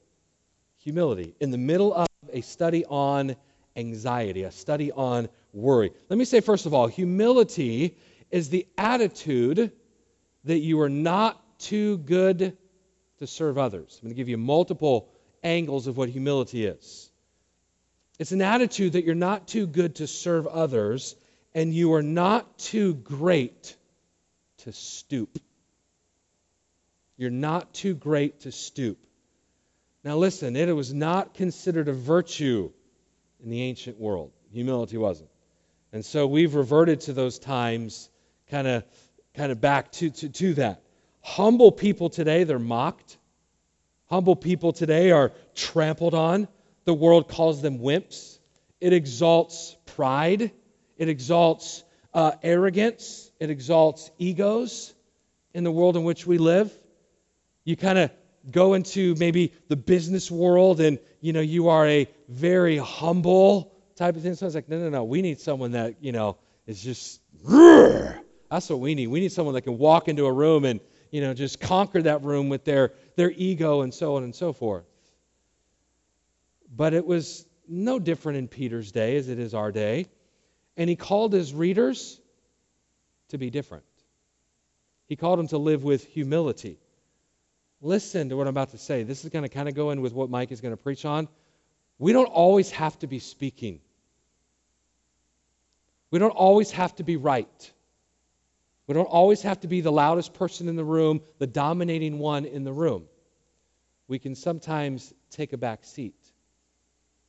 Humility 0.80 1.34
in 1.40 1.50
the 1.50 1.58
middle 1.58 1.94
of 1.94 2.08
a 2.30 2.42
study 2.42 2.84
on 2.84 3.38
anxiety, 3.78 4.44
a 4.44 4.52
study 4.52 4.92
on 4.92 5.30
worry. 5.54 5.94
Let 6.10 6.20
me 6.20 6.26
say, 6.26 6.42
first 6.42 6.66
of 6.66 6.74
all, 6.74 6.88
humility 6.88 7.96
is 8.32 8.50
the 8.50 8.68
attitude 8.78 9.72
that 10.44 10.60
you 10.60 10.82
are 10.82 10.90
not 10.90 11.42
too 11.58 12.00
good 12.00 12.58
to 13.20 13.28
serve 13.28 13.58
others. 13.58 13.98
I'm 14.02 14.08
going 14.08 14.16
to 14.16 14.18
give 14.18 14.28
you 14.28 14.38
multiple 14.38 15.08
angles 15.44 15.88
of 15.88 15.98
what 15.98 16.10
humility 16.10 16.66
is. 16.66 17.10
It's 18.20 18.32
an 18.32 18.42
attitude 18.42 18.94
that 18.94 19.06
you're 19.06 19.16
not 19.16 19.48
too 19.48 19.66
good 19.66 19.96
to 19.96 20.08
serve 20.08 20.46
others 20.48 21.16
and 21.54 21.74
you 21.74 21.94
are 21.94 22.04
not 22.04 22.58
too 22.58 22.94
great 22.94 23.76
to 24.60 24.72
stoop. 24.72 25.40
You're 27.18 27.30
not 27.30 27.74
too 27.74 27.94
great 27.94 28.42
to 28.42 28.52
stoop. 28.52 28.98
Now, 30.04 30.18
listen, 30.18 30.56
it 30.56 30.76
was 30.76 30.94
not 30.94 31.34
considered 31.34 31.88
a 31.88 31.94
virtue 31.94 32.72
in 33.44 33.50
the 33.50 33.62
ancient 33.64 34.00
world. 34.00 34.32
Humility 34.52 34.98
wasn't. 34.98 35.30
And 35.94 36.06
so 36.06 36.26
we've 36.26 36.56
reverted 36.56 37.02
to 37.02 37.14
those 37.14 37.38
times, 37.38 38.10
kind 38.50 38.68
of 38.68 38.84
kind 39.36 39.52
of 39.52 39.62
back 39.62 39.92
to, 39.94 40.10
to, 40.10 40.30
to 40.30 40.54
that. 40.56 40.82
Humble 41.22 41.72
people 41.72 42.10
today, 42.10 42.44
they're 42.44 42.60
mocked. 42.60 43.18
Humble 44.12 44.36
people 44.36 44.74
today 44.74 45.12
are 45.12 45.32
trampled 45.56 46.14
on. 46.14 46.50
The 46.84 46.94
world 46.94 47.30
calls 47.30 47.62
them 47.62 47.80
wimps. 47.80 48.40
It 48.82 48.92
exalts 48.92 49.78
pride. 49.86 50.52
It 50.98 51.08
exalts 51.08 51.86
uh, 52.14 52.34
arrogance. 52.44 53.32
It 53.40 53.50
exalts 53.50 54.12
egos 54.18 54.94
in 55.54 55.64
the 55.64 55.72
world 55.72 55.96
in 55.96 56.04
which 56.04 56.28
we 56.28 56.40
live. 56.40 56.78
You 57.64 57.78
kind 57.78 57.98
of 57.98 58.12
go 58.52 58.74
into 58.74 59.16
maybe 59.16 59.54
the 59.70 59.78
business 59.78 60.30
world 60.30 60.82
and 60.82 61.00
you 61.22 61.32
know 61.32 61.40
you 61.40 61.70
are 61.70 61.88
a 61.88 62.06
very 62.28 62.78
humble 62.78 63.72
type 63.96 64.16
of 64.16 64.24
thing 64.24 64.34
so 64.34 64.48
it's 64.48 64.56
like 64.56 64.68
no 64.68 64.80
no 64.80 64.90
no 64.90 65.04
we 65.04 65.22
need 65.22 65.40
someone 65.40 65.74
that 65.74 65.94
you 66.02 66.12
know 66.12 66.36
is 66.66 66.82
just 66.82 67.22
that's 68.50 68.68
what 68.68 68.80
we 68.80 68.96
need 68.96 69.06
we 69.08 69.20
need 69.20 69.32
someone 69.32 69.54
that 69.54 69.62
can 69.62 69.78
walk 69.78 70.08
into 70.08 70.26
a 70.26 70.32
room 70.32 70.66
and 70.66 70.80
you 71.12 71.22
know 71.22 71.36
just 71.36 71.60
conquer 71.60 72.02
that 72.02 72.24
room 72.24 72.50
with 72.50 72.66
their 72.66 72.94
their 73.22 73.32
ego 73.32 73.82
and 73.82 73.94
so 73.94 74.16
on 74.16 74.24
and 74.24 74.36
so 74.36 74.52
forth 74.52 74.86
but 76.84 76.94
it 76.94 77.06
was 77.06 77.46
no 77.68 78.00
different 78.00 78.38
in 78.40 78.48
peter's 78.48 78.92
day 78.92 79.16
as 79.16 79.30
it 79.30 79.40
is 79.40 79.54
our 79.54 79.72
day 79.72 80.06
and 80.78 80.90
he 80.90 80.96
called 80.96 81.34
his 81.34 81.54
readers 81.54 82.20
to 83.30 83.38
be 83.38 83.50
different 83.50 83.86
he 85.08 85.16
called 85.16 85.40
them 85.40 85.48
to 85.48 85.58
live 85.58 85.84
with 85.84 86.06
humility 86.06 86.80
listen 87.82 88.30
to 88.30 88.38
what 88.38 88.44
I'm 88.48 88.52
about 88.52 88.70
to 88.72 88.78
say. 88.78 89.04
This 89.04 89.24
is 89.24 89.30
going 89.30 89.44
to 89.44 89.50
kind 89.50 89.68
of 89.68 89.76
go 89.76 89.90
in 89.92 90.02
with 90.02 90.14
what 90.14 90.30
Mike 90.30 90.52
is 90.52 90.62
going 90.62 90.74
to 90.74 90.82
preach 90.82 91.04
on. 91.04 91.28
We 91.98 92.14
don't 92.14 92.28
always 92.28 92.72
have 92.72 92.98
to 93.00 93.08
be 93.08 93.20
speaking, 93.20 93.82
we 96.12 96.20
don't 96.20 96.32
always 96.32 96.72
have 96.72 96.96
to 96.96 97.04
be 97.04 97.18
right. 97.18 97.72
We 98.88 98.96
don't 98.96 99.06
always 99.06 99.44
have 99.44 99.62
to 99.62 99.68
be 99.70 99.80
the 99.80 99.92
loudest 99.92 100.34
person 100.34 100.68
in 100.68 100.76
the 100.76 100.84
room, 100.84 101.22
the 101.38 101.48
dominating 101.48 102.20
one 102.20 102.44
in 102.44 102.66
the 102.66 102.74
room. 102.74 103.06
We 104.12 104.20
can 104.20 104.36
sometimes 104.36 105.14
take 105.30 105.54
a 105.54 105.58
back 105.58 105.86
seat. 105.86 106.20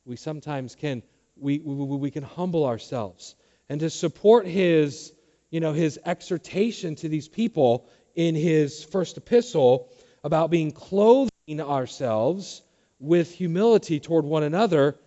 We 0.03 0.17
sometimes 0.17 0.75
can 0.75 1.01
we, 1.37 1.59
we, 1.59 1.73
we 1.95 2.11
can 2.11 2.23
humble 2.23 2.65
ourselves. 2.65 3.35
And 3.69 3.79
to 3.79 3.89
support 3.89 4.45
his, 4.45 5.13
you 5.49 5.61
know, 5.61 5.71
his 5.71 5.97
exhortation 6.05 6.95
to 6.95 7.07
these 7.07 7.29
people 7.29 7.87
in 8.15 8.35
his 8.35 8.83
first 8.83 9.15
epistle 9.15 9.93
about 10.25 10.51
being 10.51 10.73
clothing 10.73 11.61
ourselves 11.61 12.61
with 12.99 13.31
humility 13.31 14.01
toward 14.01 14.25
one 14.25 14.43
another, 14.43 14.97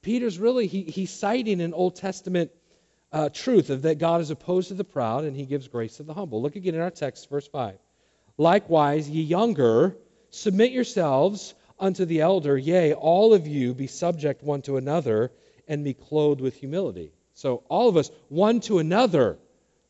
Peter's 0.00 0.38
really 0.38 0.66
he, 0.66 0.84
he's 0.84 1.10
citing 1.10 1.60
an 1.60 1.74
Old 1.74 1.96
Testament 1.96 2.52
uh, 3.12 3.28
truth 3.28 3.68
of 3.68 3.82
that 3.82 3.98
God 3.98 4.22
is 4.22 4.30
opposed 4.30 4.68
to 4.68 4.74
the 4.74 4.82
proud 4.82 5.24
and 5.24 5.36
he 5.36 5.44
gives 5.44 5.68
grace 5.68 5.98
to 5.98 6.04
the 6.04 6.14
humble. 6.14 6.40
Look 6.40 6.56
again 6.56 6.74
in 6.74 6.80
our 6.80 6.90
text, 6.90 7.28
verse 7.28 7.46
5. 7.46 7.76
Likewise, 8.38 9.10
ye 9.10 9.20
younger, 9.20 9.94
submit 10.30 10.72
yourselves 10.72 11.54
unto 11.78 12.04
the 12.04 12.20
elder, 12.20 12.56
yea, 12.56 12.94
all 12.94 13.34
of 13.34 13.46
you 13.46 13.74
be 13.74 13.86
subject 13.86 14.42
one 14.42 14.62
to 14.62 14.76
another, 14.76 15.30
and 15.66 15.84
be 15.84 15.94
clothed 15.94 16.40
with 16.40 16.56
humility. 16.56 17.12
So, 17.34 17.62
all 17.68 17.88
of 17.88 17.96
us, 17.96 18.10
one 18.28 18.60
to 18.60 18.78
another, 18.78 19.38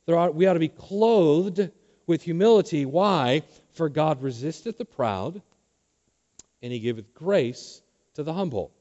we 0.07 0.47
ought 0.47 0.55
to 0.55 0.59
be 0.59 0.69
clothed 0.69 1.71
with 2.07 2.23
humility. 2.23 2.85
Why? 2.85 3.43
For 3.73 3.89
God 3.89 4.23
resisteth 4.23 4.79
the 4.79 4.85
proud, 4.85 5.41
and 6.63 6.73
he 6.73 6.81
giveth 6.81 7.15
grace 7.15 7.81
to 8.15 8.23
the 8.23 8.33
humble. 8.33 8.73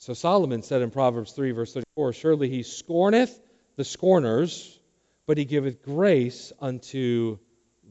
So 0.00 0.14
Solomon 0.14 0.62
said 0.62 0.80
in 0.80 0.90
Proverbs 0.90 1.32
3, 1.32 1.52
verse 1.52 1.74
34 1.74 2.14
Surely 2.14 2.48
he 2.48 2.62
scorneth 2.62 3.38
the 3.76 3.84
scorners, 3.84 4.78
but 5.26 5.36
he 5.36 5.44
giveth 5.44 5.82
grace 5.82 6.52
unto 6.58 7.38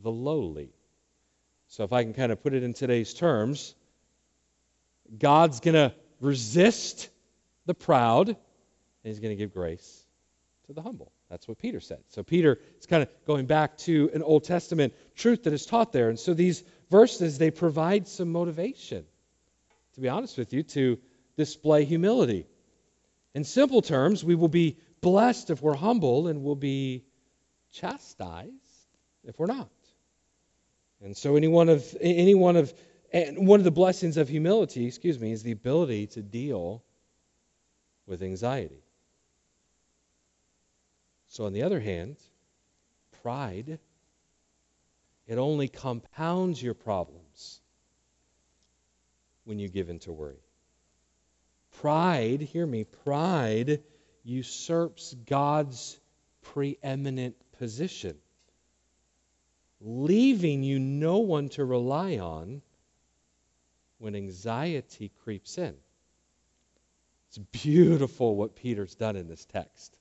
the 0.01 0.11
lowly. 0.11 0.73
So 1.69 1.83
if 1.83 1.93
I 1.93 2.03
can 2.03 2.13
kind 2.13 2.31
of 2.31 2.41
put 2.41 2.53
it 2.53 2.63
in 2.63 2.73
today's 2.73 3.13
terms, 3.13 3.75
God's 5.17 5.59
going 5.59 5.75
to 5.75 5.93
resist 6.19 7.09
the 7.67 7.75
proud, 7.75 8.29
and 8.29 8.35
he's 9.03 9.19
going 9.19 9.31
to 9.31 9.35
give 9.35 9.53
grace 9.53 10.03
to 10.65 10.73
the 10.73 10.81
humble. 10.81 11.11
That's 11.29 11.47
what 11.47 11.59
Peter 11.59 11.79
said. 11.79 11.99
So 12.09 12.23
Peter 12.23 12.59
is 12.79 12.87
kind 12.87 13.03
of 13.03 13.09
going 13.27 13.45
back 13.45 13.77
to 13.79 14.09
an 14.15 14.23
Old 14.23 14.45
Testament 14.45 14.95
truth 15.15 15.43
that 15.43 15.53
is 15.53 15.67
taught 15.67 15.93
there. 15.93 16.09
And 16.09 16.19
so 16.19 16.33
these 16.33 16.63
verses, 16.89 17.37
they 17.37 17.51
provide 17.51 18.07
some 18.07 18.31
motivation, 18.31 19.05
to 19.93 20.01
be 20.01 20.09
honest 20.09 20.39
with 20.39 20.51
you, 20.53 20.63
to 20.63 20.97
display 21.37 21.85
humility. 21.85 22.47
In 23.35 23.43
simple 23.43 23.83
terms, 23.83 24.23
we 24.23 24.33
will 24.33 24.47
be 24.47 24.77
blessed 25.01 25.51
if 25.51 25.61
we're 25.61 25.75
humble 25.75 26.27
and 26.27 26.43
we'll 26.43 26.55
be 26.55 27.03
chastised 27.71 28.49
if 29.23 29.37
we're 29.37 29.45
not. 29.45 29.69
And 31.01 31.15
so 31.15 31.35
any 31.35 31.47
one 31.47 31.69
of 31.69 31.95
any 32.01 32.35
one 32.35 32.55
of 32.55 32.73
and 33.11 33.47
one 33.47 33.59
of 33.59 33.63
the 33.63 33.71
blessings 33.71 34.17
of 34.17 34.29
humility, 34.29 34.85
excuse 34.85 35.19
me, 35.19 35.31
is 35.31 35.43
the 35.43 35.51
ability 35.51 36.07
to 36.07 36.21
deal 36.21 36.83
with 38.05 38.21
anxiety. 38.21 38.83
So 41.27 41.45
on 41.45 41.53
the 41.53 41.63
other 41.63 41.79
hand, 41.79 42.17
pride 43.23 43.79
it 45.29 45.37
only 45.37 45.67
compounds 45.67 46.61
your 46.61 46.73
problems 46.73 47.61
when 49.43 49.59
you 49.59 49.69
give 49.69 49.89
in 49.89 49.99
to 49.99 50.11
worry. 50.11 50.41
Pride, 51.73 52.41
hear 52.41 52.65
me, 52.65 52.83
pride 52.83 53.83
usurps 54.23 55.13
God's 55.27 55.99
preeminent 56.41 57.35
position, 57.59 58.17
leaving 59.81 60.63
you 60.63 60.79
no 60.79 61.19
one 61.19 61.49
to 61.49 61.65
rely 61.65 62.17
on 62.17 62.61
when 63.97 64.15
anxiety 64.15 65.11
creeps 65.23 65.57
in. 65.57 65.75
It's 67.27 67.37
beautiful 67.37 68.35
what 68.35 68.55
Peter's 68.55 68.95
done 68.95 69.15
in 69.15 69.27
this 69.27 69.45
text. 69.45 69.97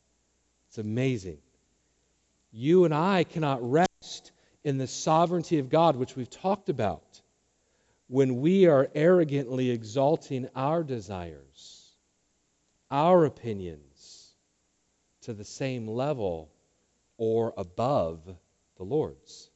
It's 0.68 0.78
amazing. 0.78 1.38
You 2.50 2.84
and 2.84 2.94
I 2.94 3.24
cannot 3.24 3.70
rest 3.70 4.32
in 4.64 4.78
the 4.78 4.86
sovereignty 4.86 5.58
of 5.58 5.68
God, 5.68 5.96
which 5.96 6.16
we've 6.16 6.30
talked 6.30 6.68
about, 6.68 7.20
when 8.06 8.40
we 8.40 8.66
are 8.66 8.88
arrogantly 8.94 9.70
exalting 9.70 10.48
our 10.56 10.82
desires, 10.82 11.92
our 12.90 13.26
opinions, 13.26 14.34
to 15.22 15.34
the 15.34 15.44
same 15.44 15.86
level 15.86 16.50
or 17.18 17.52
above 17.58 18.20
the 18.76 18.84
Lord's. 18.84 19.47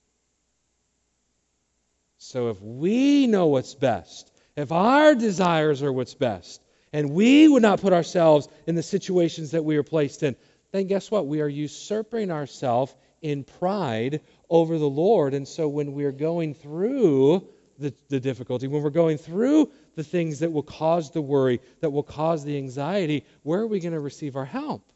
So 2.25 2.51
if 2.51 2.63
we 2.63 3.27
know 3.27 3.49
what's 3.49 3.75
best, 3.75 4.31
if 4.55 4.71
our 4.71 5.17
desires 5.17 5.83
are 5.83 5.93
what's 5.93 6.15
best, 6.15 6.63
and 6.93 7.11
we 7.11 7.49
would 7.49 7.63
not 7.63 7.81
put 7.81 7.93
ourselves 7.93 8.47
in 8.65 8.77
the 8.77 8.83
situations 8.83 9.51
that 9.51 9.65
we 9.65 9.77
are 9.77 9.83
placed 9.83 10.23
in, 10.23 10.37
then 10.71 10.87
guess 10.87 11.11
what? 11.11 11.27
We 11.27 11.41
are 11.41 11.49
usurping 11.49 12.31
ourselves 12.31 12.95
in 13.23 13.43
pride 13.43 14.21
over 14.49 14.79
the 14.79 14.89
Lord. 14.89 15.35
And 15.35 15.49
so 15.49 15.67
when 15.67 15.95
we're 15.95 16.13
going 16.13 16.55
through 16.55 17.45
the, 17.81 17.93
the 18.09 18.21
difficulty, 18.21 18.69
when 18.69 18.85
we're 18.85 18.91
going 18.91 19.19
through 19.19 19.73
the 19.97 20.05
things 20.05 20.39
that 20.39 20.53
will 20.53 20.63
cause 20.63 21.11
the 21.11 21.21
worry, 21.21 21.61
that 21.81 21.91
will 21.91 22.05
cause 22.05 22.45
the 22.45 22.57
anxiety, 22.57 23.27
where 23.43 23.61
are 23.61 23.67
we 23.67 23.81
going 23.81 23.95
to 23.95 24.01
receive 24.01 24.37
our 24.37 24.45
help? 24.45 24.89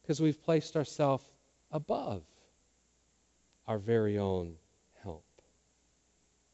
Because 0.00 0.18
we've 0.18 0.42
placed 0.44 0.76
ourselves 0.76 1.24
above 1.70 2.22
our 3.66 3.78
very 3.78 4.18
own. 4.18 4.54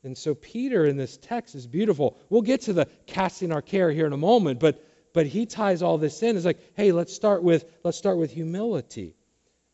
And 0.05 0.17
so 0.17 0.35
Peter 0.35 0.85
in 0.85 0.97
this 0.97 1.17
text 1.17 1.55
is 1.55 1.67
beautiful. 1.67 2.19
We'll 2.29 2.43
get 2.43 2.63
to 2.63 2.73
the 2.73 2.87
casting 3.07 3.53
our 3.53 3.63
care 3.63 3.91
here 3.91 4.07
in 4.07 4.13
a 4.13 4.19
moment, 4.19 4.61
but 4.61 4.85
but 5.15 5.27
he 5.27 5.47
ties 5.47 5.81
all 5.81 5.97
this 5.97 6.23
in. 6.23 6.37
It's 6.37 6.45
like, 6.45 6.61
hey, 6.75 6.93
let's 6.93 7.15
start 7.15 7.43
with 7.43 7.65
let's 7.83 7.97
start 7.97 8.19
with 8.19 8.31
humility. 8.31 9.17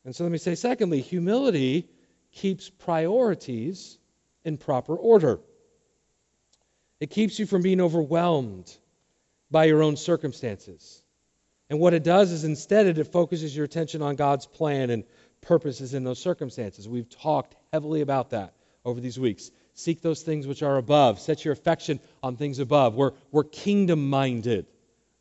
And 0.04 0.14
so 0.14 0.24
let 0.24 0.32
me 0.32 0.38
say, 0.38 0.54
secondly, 0.54 1.00
humility 1.00 1.88
keeps 2.32 2.70
priorities 2.70 3.98
in 4.44 4.56
proper 4.56 4.94
order. 4.94 5.40
It 7.00 7.10
keeps 7.10 7.38
you 7.38 7.46
from 7.46 7.62
being 7.62 7.80
overwhelmed 7.80 8.72
by 9.50 9.64
your 9.64 9.82
own 9.82 9.96
circumstances. 9.96 11.02
And 11.68 11.80
what 11.80 11.94
it 11.94 12.02
does 12.02 12.32
is 12.32 12.44
instead 12.44 12.86
it 12.86 13.12
focuses 13.12 13.54
your 13.54 13.64
attention 13.64 14.02
on 14.02 14.16
God's 14.16 14.46
plan 14.46 14.90
and 14.90 15.04
purposes 15.40 15.94
in 15.94 16.04
those 16.04 16.18
circumstances. 16.18 16.88
We've 16.88 17.08
talked 17.08 17.54
heavily 17.72 18.00
about 18.00 18.30
that 18.30 18.54
over 18.84 19.00
these 19.00 19.18
weeks. 19.18 19.50
Seek 19.80 20.02
those 20.02 20.22
things 20.22 20.46
which 20.46 20.62
are 20.62 20.76
above. 20.76 21.20
Set 21.20 21.44
your 21.44 21.52
affection 21.52 22.00
on 22.22 22.36
things 22.36 22.58
above. 22.58 22.94
We're, 22.94 23.12
we're 23.30 23.44
kingdom 23.44 24.10
minded 24.10 24.66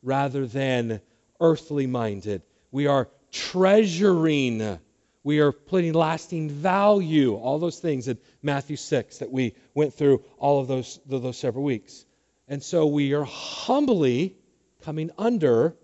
rather 0.02 0.46
than 0.46 1.00
earthly 1.40 1.86
minded. 1.86 2.42
We 2.70 2.86
are 2.86 3.08
treasuring. 3.32 4.78
We 5.24 5.40
are 5.40 5.52
putting 5.52 5.94
lasting 5.94 6.50
value, 6.50 7.34
all 7.34 7.58
those 7.58 7.78
things 7.78 8.06
in 8.06 8.18
Matthew 8.42 8.76
6 8.76 9.18
that 9.18 9.30
we 9.30 9.54
went 9.74 9.94
through 9.94 10.24
all 10.38 10.60
of 10.60 10.68
those, 10.68 11.00
those 11.06 11.38
several 11.38 11.64
weeks. 11.64 12.04
And 12.46 12.62
so 12.62 12.86
we 12.86 13.14
are 13.14 13.24
humbly 13.24 14.36
coming 14.82 15.10
under 15.16 15.74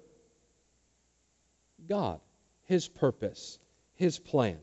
God, 1.89 2.21
His 2.65 2.89
purpose, 2.89 3.59
His 3.95 4.19
plan. 4.19 4.59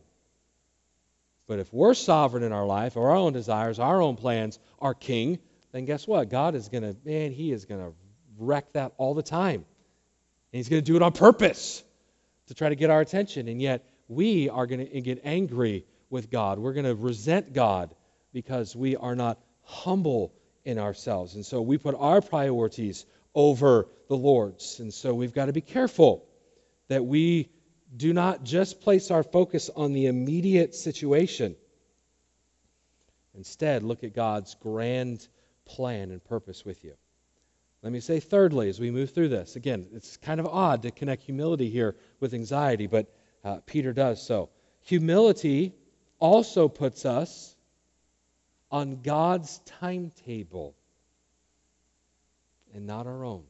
But 1.54 1.60
if 1.60 1.72
we're 1.72 1.94
sovereign 1.94 2.42
in 2.42 2.52
our 2.52 2.66
life, 2.66 2.98
our 2.98 3.16
own 3.16 3.32
desires, 3.32 3.78
our 3.78 4.02
own 4.02 4.16
plans, 4.16 4.58
our 4.80 4.96
king, 4.96 5.38
then 5.72 5.86
guess 5.86 6.08
what? 6.08 6.28
God 6.28 6.56
is 6.56 6.68
going 6.68 6.82
to, 6.82 6.96
man, 7.06 7.32
He 7.32 7.52
is 7.52 7.66
going 7.66 7.80
to 7.80 7.94
wreck 8.40 8.74
that 8.74 8.94
all 8.98 9.14
the 9.14 9.22
time. 9.22 9.58
And 9.58 9.66
He's 10.52 10.68
going 10.68 10.82
to 10.82 10.86
do 10.86 10.96
it 10.96 11.04
on 11.04 11.12
purpose 11.12 11.84
to 12.48 12.56
try 12.56 12.70
to 12.70 12.76
get 12.76 12.90
our 12.90 13.02
attention. 13.02 13.48
And 13.50 13.62
yet, 13.62 13.86
we 14.08 14.50
are 14.50 14.66
going 14.66 14.90
to 14.90 15.02
get 15.02 15.22
angry 15.24 15.86
with 16.10 16.32
God. 16.32 16.58
We're 16.58 16.74
going 16.74 16.88
to 16.88 16.96
resent 16.96 17.54
God 17.54 17.94
because 18.34 18.76
we 18.76 18.96
are 18.96 19.16
not 19.16 19.38
humble 19.62 20.34
in 20.66 20.80
ourselves. 20.80 21.36
And 21.36 21.46
so 21.46 21.62
we 21.62 21.78
put 21.78 21.94
our 21.94 22.20
priorities 22.20 23.06
over 23.36 23.88
the 24.10 24.18
Lord's. 24.18 24.80
And 24.80 24.92
so 24.92 25.14
we've 25.14 25.36
got 25.36 25.46
to 25.46 25.54
be 25.54 25.62
careful 25.62 26.26
that 26.88 27.06
we 27.06 27.50
do 27.96 28.14
not 28.14 28.44
just 28.44 28.82
place 28.82 29.12
our 29.12 29.24
focus 29.24 29.70
on 29.76 29.94
the 29.94 30.08
immediate 30.08 30.76
situation. 30.76 31.56
Instead, 33.36 33.84
look 33.84 34.04
at 34.04 34.14
God's 34.14 34.56
grand 34.56 35.28
plan 35.66 36.12
and 36.12 36.24
purpose 36.24 36.66
with 36.66 36.84
you. 36.84 36.94
Let 37.82 37.92
me 37.92 38.00
say, 38.00 38.20
thirdly, 38.20 38.70
as 38.70 38.80
we 38.80 38.92
move 38.92 39.12
through 39.12 39.30
this, 39.30 39.56
again, 39.56 39.88
it's 39.94 40.18
kind 40.18 40.40
of 40.40 40.48
odd 40.48 40.84
to 40.84 40.92
connect 40.92 41.24
humility 41.24 41.70
here 41.70 41.96
with 42.20 42.34
anxiety, 42.34 42.88
but 42.88 43.14
uh, 43.44 43.60
Peter 43.66 43.92
does 43.92 44.26
so. 44.26 44.50
Humility 44.84 45.74
also 46.20 46.70
puts 46.70 47.06
us 47.06 47.56
on 48.72 49.02
God's 49.02 49.60
timetable 49.80 50.76
and 52.74 52.88
not 52.88 53.06
our 53.06 53.26
own. 53.26 53.44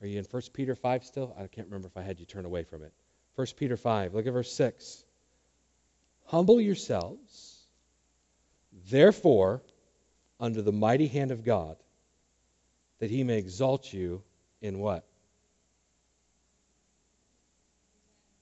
Are 0.00 0.06
you 0.06 0.18
in 0.18 0.24
1 0.24 0.42
Peter 0.52 0.74
5 0.74 1.04
still? 1.04 1.34
I 1.36 1.46
can't 1.46 1.66
remember 1.66 1.88
if 1.88 1.96
I 1.96 2.02
had 2.02 2.20
you 2.20 2.26
turn 2.26 2.44
away 2.44 2.62
from 2.62 2.82
it. 2.82 2.92
1 3.34 3.46
Peter 3.56 3.76
5, 3.76 4.14
look 4.14 4.26
at 4.26 4.32
verse 4.32 4.52
6. 4.52 5.04
Humble 6.26 6.60
yourselves, 6.60 7.66
therefore, 8.90 9.62
under 10.40 10.62
the 10.62 10.72
mighty 10.72 11.08
hand 11.08 11.30
of 11.30 11.44
God, 11.44 11.76
that 12.98 13.10
he 13.10 13.24
may 13.24 13.38
exalt 13.38 13.92
you 13.92 14.22
in 14.60 14.78
what? 14.78 15.04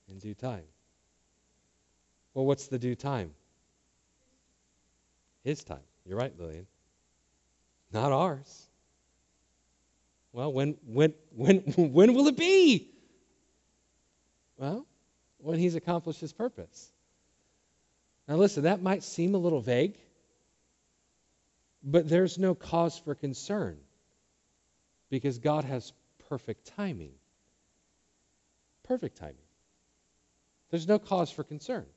In 0.09 0.19
due 0.19 0.33
time. 0.33 0.63
Well, 2.33 2.45
what's 2.45 2.67
the 2.67 2.79
due 2.79 2.95
time? 2.95 3.33
His 5.43 5.63
time. 5.63 5.79
You're 6.05 6.17
right, 6.17 6.33
Lillian. 6.37 6.67
Not 7.91 8.11
ours. 8.11 8.66
Well, 10.37 10.53
when 10.53 10.77
when 10.85 11.15
when 11.35 11.57
when 11.77 12.13
will 12.13 12.27
it 12.27 12.37
be? 12.37 12.91
Well, 14.55 14.85
when 15.39 15.57
he's 15.57 15.73
accomplished 15.73 16.21
his 16.21 16.31
purpose. 16.31 16.91
Now 18.27 18.35
listen, 18.35 18.63
that 18.63 18.79
might 18.79 19.01
seem 19.01 19.33
a 19.33 19.39
little 19.39 19.61
vague, 19.61 19.97
but 21.83 22.07
there's 22.07 22.37
no 22.37 22.53
cause 22.53 22.99
for 22.99 23.15
concern 23.15 23.79
because 25.09 25.39
God 25.39 25.63
has 25.63 25.91
perfect 26.29 26.67
timing. 26.67 27.13
Perfect 28.83 29.17
timing. 29.17 29.35
There's 30.69 30.87
no 30.87 30.99
cause 30.99 31.31
for 31.31 31.43
concern 31.43 31.87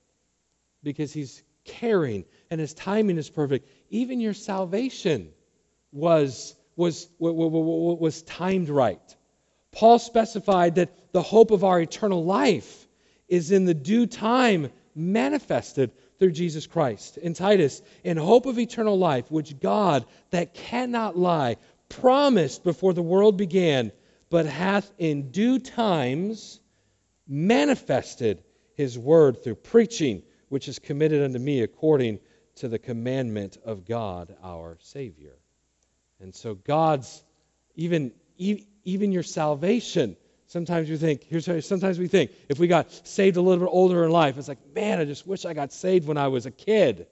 because 0.83 1.13
he's 1.13 1.43
caring 1.65 2.25
and 2.51 2.59
his 2.59 2.73
timing 2.73 3.19
is 3.19 3.29
perfect. 3.29 3.69
Even 3.91 4.19
your 4.19 4.33
salvation 4.33 5.31
was, 5.93 6.57
was, 6.81 7.09
was 7.19 8.23
timed 8.23 8.69
right. 8.69 9.17
Paul 9.71 9.99
specified 9.99 10.77
that 10.77 11.13
the 11.13 11.23
hope 11.23 11.53
of 11.53 11.63
our 11.63 11.81
eternal 11.81 12.25
life 12.25 12.89
is 13.29 13.53
in 13.53 13.67
the 13.67 13.75
due 13.75 14.07
time 14.07 14.71
manifested 14.95 15.93
through 16.19 16.33
Jesus 16.33 16.67
Christ. 16.67 17.17
In 17.19 17.35
Titus, 17.35 17.81
in 18.03 18.17
hope 18.17 18.47
of 18.47 18.59
eternal 18.59 18.99
life, 18.99 19.31
which 19.31 19.61
God, 19.61 20.05
that 20.31 20.55
cannot 20.55 21.17
lie, 21.17 21.57
promised 21.89 22.65
before 22.65 22.93
the 22.93 23.03
world 23.03 23.37
began, 23.37 23.93
but 24.29 24.47
hath 24.47 24.91
in 24.99 25.31
due 25.31 25.59
times 25.59 26.61
manifested 27.29 28.43
his 28.75 28.99
word 28.99 29.43
through 29.43 29.57
preaching, 29.57 30.23
which 30.49 30.69
is 30.69 30.79
committed 30.79 31.23
unto 31.23 31.39
me 31.39 31.63
according 31.63 32.19
to 32.57 32.69
the 32.69 32.79
commandment 32.79 33.57
of 33.65 33.85
God 33.85 34.37
our 34.43 34.79
Savior. 34.81 35.40
And 36.21 36.35
so 36.35 36.55
God's 36.55 37.23
even 37.77 38.13
even 38.37 39.13
your 39.13 39.23
salvation. 39.23 40.17
Sometimes 40.47 40.89
you 40.89 40.97
think, 40.97 41.23
here's 41.25 41.47
how, 41.47 41.61
sometimes 41.61 41.99
we 41.99 42.09
think, 42.09 42.33
if 42.49 42.59
we 42.59 42.67
got 42.67 42.91
saved 43.07 43.37
a 43.37 43.41
little 43.41 43.65
bit 43.65 43.71
older 43.71 44.05
in 44.05 44.11
life, 44.11 44.37
it's 44.37 44.49
like, 44.49 44.59
man, 44.75 44.99
I 44.99 45.05
just 45.05 45.25
wish 45.25 45.45
I 45.45 45.53
got 45.53 45.73
saved 45.73 46.09
when 46.09 46.17
I 46.17 46.27
was 46.27 46.45
a 46.47 46.51
kid. 46.51 47.07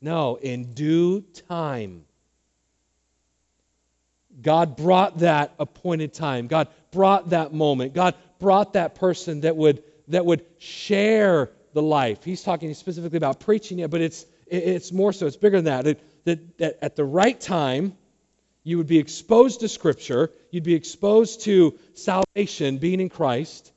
No, 0.00 0.34
in 0.34 0.74
due 0.74 1.20
time. 1.48 2.04
God 4.40 4.76
brought 4.76 5.18
that 5.18 5.54
appointed 5.60 6.12
time. 6.12 6.48
God 6.48 6.68
brought 6.90 7.30
that 7.30 7.52
moment. 7.52 7.94
God 7.94 8.16
brought 8.40 8.72
that 8.72 8.96
person 8.96 9.42
that 9.42 9.56
would 9.56 9.84
that 10.08 10.26
would 10.26 10.44
share 10.58 11.50
the 11.74 11.82
life. 11.82 12.24
He's 12.24 12.42
talking 12.42 12.74
specifically 12.74 13.18
about 13.18 13.38
preaching 13.40 13.78
it, 13.78 13.90
but 13.90 14.00
it's 14.00 14.26
it's 14.48 14.90
more 14.90 15.12
so. 15.12 15.26
It's 15.26 15.36
bigger 15.36 15.58
than 15.58 15.66
that. 15.66 15.84
That, 15.84 16.24
that, 16.24 16.58
that 16.58 16.78
at 16.82 16.96
the 16.96 17.04
right 17.04 17.40
time, 17.40 17.96
you 18.64 18.78
would 18.78 18.86
be 18.86 18.98
exposed 18.98 19.60
to 19.60 19.68
Scripture, 19.68 20.30
you'd 20.50 20.64
be 20.64 20.74
exposed 20.74 21.42
to 21.42 21.78
salvation, 21.94 22.78
being 22.78 23.00
in 23.00 23.08
Christ, 23.08 23.72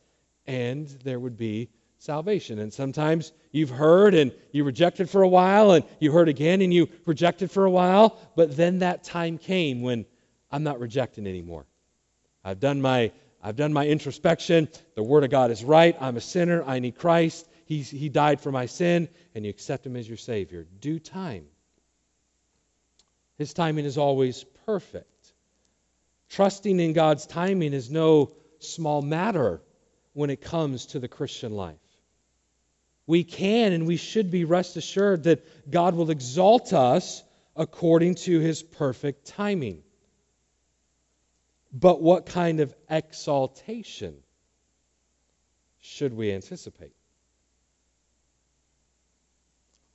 and 0.46 0.88
there 1.04 1.20
would 1.20 1.38
be 1.38 1.70
salvation. 2.00 2.60
And 2.60 2.72
sometimes 2.72 3.32
you've 3.52 3.72
heard 3.72 4.14
and 4.14 4.32
you 4.52 4.64
rejected 4.64 5.10
for 5.10 5.24
a 5.24 5.28
while, 5.28 5.72
and 5.72 5.84
you 6.00 6.12
heard 6.12 6.30
again 6.30 6.62
and 6.62 6.74
you 6.74 6.90
rejected 7.06 7.50
for 7.52 7.66
a 7.66 7.72
while, 7.72 8.18
but 8.36 8.56
then 8.56 8.80
that 8.80 9.04
time 9.04 9.38
came 9.38 9.82
when 9.82 10.06
I'm 10.52 10.64
not 10.64 10.80
rejecting 10.80 11.26
anymore. 11.28 11.66
I've 12.44 12.60
done 12.60 12.82
my 12.82 13.12
I've 13.42 13.56
done 13.56 13.74
my 13.74 13.86
introspection. 13.86 14.68
The 14.96 15.04
Word 15.04 15.24
of 15.24 15.30
God 15.30 15.52
is 15.52 15.64
right. 15.64 15.96
I'm 16.02 16.18
a 16.18 16.22
sinner. 16.22 16.64
I 16.64 16.80
need 16.80 16.98
Christ. 16.98 17.48
He's, 17.66 17.92
he 17.92 18.10
died 18.10 18.42
for 18.42 18.52
my 18.52 18.66
sin, 18.66 19.08
and 19.36 19.46
you 19.46 19.52
accept 19.52 19.86
Him 19.86 19.96
as 19.96 20.08
your 20.08 20.18
Savior. 20.18 20.66
Due 20.80 20.98
time. 20.98 21.46
His 23.38 23.54
timing 23.54 23.86
is 23.86 24.00
always 24.00 24.46
perfect. 24.66 25.34
Trusting 26.30 26.80
in 26.80 26.94
God's 26.94 27.26
timing 27.26 27.74
is 27.74 27.90
no 27.90 28.32
small 28.60 29.02
matter 29.02 29.62
when 30.14 30.30
it 30.30 30.42
comes 30.42 30.88
to 30.88 31.00
the 31.00 31.08
Christian 31.08 31.52
life. 31.52 31.76
We 33.08 33.24
can 33.24 33.74
and 33.74 33.86
we 33.86 33.98
should 33.98 34.32
be 34.32 34.46
rest 34.46 34.78
assured 34.78 35.24
that 35.24 35.70
God 35.70 35.96
will 35.96 36.10
exalt 36.10 36.74
us 36.74 37.24
according 37.56 38.16
to 38.16 38.40
his 38.40 38.64
perfect 38.64 39.28
timing. 39.28 39.84
But 41.72 42.02
what 42.02 42.26
kind 42.26 42.62
of 42.62 42.74
exaltation 42.90 44.16
should 45.82 46.14
we 46.14 46.32
anticipate? 46.32 46.96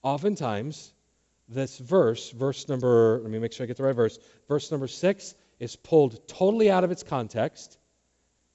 Oftentimes, 0.02 0.92
this 1.50 1.78
verse, 1.78 2.30
verse 2.30 2.68
number, 2.68 3.18
let 3.22 3.30
me 3.30 3.38
make 3.38 3.52
sure 3.52 3.64
I 3.64 3.66
get 3.66 3.76
the 3.76 3.82
right 3.82 3.94
verse, 3.94 4.18
verse 4.48 4.70
number 4.70 4.86
six 4.86 5.34
is 5.58 5.76
pulled 5.76 6.26
totally 6.28 6.70
out 6.70 6.84
of 6.84 6.90
its 6.90 7.02
context, 7.02 7.76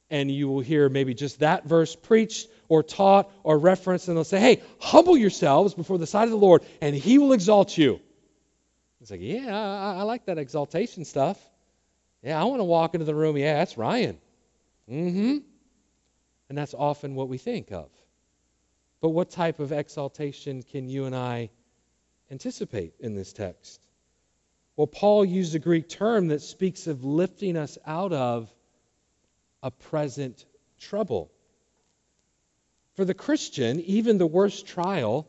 and 0.09 0.31
you 0.31 0.47
will 0.47 0.61
hear 0.61 0.89
maybe 0.89 1.13
just 1.13 1.39
that 1.39 1.65
verse 1.65 1.95
preached 1.95 2.47
or 2.69 2.83
taught 2.83 3.31
or 3.43 3.57
referenced, 3.57 4.07
and 4.07 4.17
they'll 4.17 4.23
say, 4.23 4.39
hey, 4.39 4.63
humble 4.79 5.17
yourselves 5.17 5.73
before 5.73 5.97
the 5.97 6.07
sight 6.07 6.23
of 6.23 6.31
the 6.31 6.37
Lord, 6.37 6.63
and 6.81 6.95
he 6.95 7.17
will 7.17 7.33
exalt 7.33 7.77
you. 7.77 7.99
It's 9.01 9.11
like, 9.11 9.19
yeah, 9.21 9.55
I, 9.55 9.97
I 9.97 10.01
like 10.03 10.25
that 10.25 10.37
exaltation 10.37 11.05
stuff. 11.05 11.39
Yeah, 12.23 12.41
I 12.41 12.45
want 12.45 12.59
to 12.59 12.63
walk 12.63 12.95
into 12.95 13.05
the 13.05 13.13
room. 13.13 13.37
Yeah, 13.37 13.55
that's 13.55 13.77
Ryan. 13.77 14.17
Mm 14.89 15.13
hmm. 15.13 15.37
And 16.49 16.57
that's 16.57 16.73
often 16.73 17.13
what 17.13 17.27
we 17.27 17.37
think 17.37 17.71
of. 17.71 17.89
But 19.01 19.09
what 19.09 19.29
type 19.29 19.59
of 19.59 19.71
exaltation 19.71 20.63
can 20.63 20.89
you 20.89 21.05
and 21.05 21.15
I 21.15 21.49
anticipate 22.31 22.93
in 22.99 23.15
this 23.15 23.33
text? 23.33 23.81
Well, 24.75 24.87
Paul 24.87 25.23
used 25.23 25.55
a 25.55 25.59
Greek 25.59 25.87
term 25.87 26.27
that 26.27 26.41
speaks 26.41 26.87
of 26.87 27.03
lifting 27.03 27.55
us 27.55 27.77
out 27.85 28.11
of 28.11 28.51
a 29.63 29.71
present 29.71 30.45
trouble. 30.79 31.31
For 32.95 33.05
the 33.05 33.13
Christian, 33.13 33.79
even 33.81 34.17
the 34.17 34.27
worst 34.27 34.67
trial, 34.67 35.27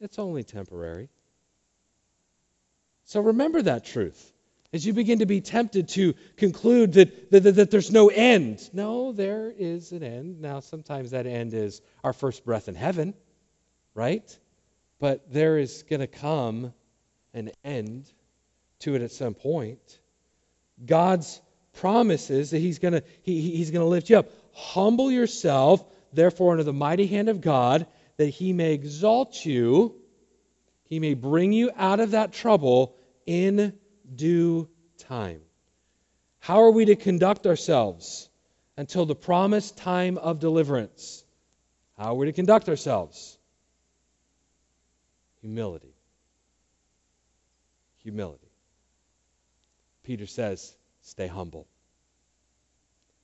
it's 0.00 0.18
only 0.18 0.44
temporary. 0.44 1.08
So 3.04 3.20
remember 3.20 3.62
that 3.62 3.84
truth 3.84 4.32
as 4.72 4.86
you 4.86 4.92
begin 4.92 5.18
to 5.18 5.26
be 5.26 5.40
tempted 5.40 5.88
to 5.88 6.14
conclude 6.36 6.92
that, 6.92 7.30
that, 7.30 7.40
that, 7.40 7.70
there's 7.70 7.90
no 7.90 8.08
end. 8.08 8.68
No, 8.72 9.12
there 9.12 9.52
is 9.56 9.92
an 9.92 10.02
end. 10.02 10.40
Now, 10.40 10.60
sometimes 10.60 11.10
that 11.10 11.26
end 11.26 11.54
is 11.54 11.82
our 12.04 12.12
first 12.12 12.44
breath 12.44 12.68
in 12.68 12.76
heaven, 12.76 13.14
right? 13.94 14.38
But 15.00 15.32
there 15.32 15.58
is 15.58 15.82
going 15.82 16.00
to 16.00 16.06
come 16.06 16.72
an 17.34 17.50
end 17.64 18.10
to 18.80 18.94
it 18.94 19.02
at 19.02 19.10
some 19.10 19.34
point. 19.34 19.80
God's 20.84 21.40
promises 21.74 22.50
that 22.50 22.58
He's 22.58 22.78
going 22.78 22.94
to 22.94 23.02
he, 23.22 23.56
He's 23.56 23.70
going 23.70 23.84
to 23.84 23.88
lift 23.88 24.10
you 24.10 24.18
up. 24.18 24.30
Humble 24.52 25.10
yourself, 25.10 25.84
therefore, 26.12 26.52
under 26.52 26.64
the 26.64 26.72
mighty 26.72 27.06
hand 27.06 27.28
of 27.28 27.40
God, 27.40 27.86
that 28.18 28.28
He 28.28 28.52
may 28.52 28.74
exalt 28.74 29.44
you. 29.44 29.96
He 30.84 31.00
may 31.00 31.14
bring 31.14 31.52
you 31.52 31.70
out 31.76 32.00
of 32.00 32.12
that 32.12 32.32
trouble 32.32 32.96
in 33.26 33.72
due 34.14 34.68
time. 34.98 35.40
How 36.40 36.62
are 36.62 36.70
we 36.70 36.86
to 36.86 36.96
conduct 36.96 37.46
ourselves 37.46 38.28
until 38.76 39.06
the 39.06 39.14
promised 39.14 39.76
time 39.76 40.18
of 40.18 40.40
deliverance? 40.40 41.24
How 41.96 42.12
are 42.12 42.14
we 42.14 42.26
to 42.26 42.32
conduct 42.32 42.68
ourselves? 42.68 43.38
Humility. 45.40 45.94
Humility. 48.02 48.48
Peter 50.04 50.26
says, 50.26 50.74
stay 51.02 51.26
humble. 51.26 51.66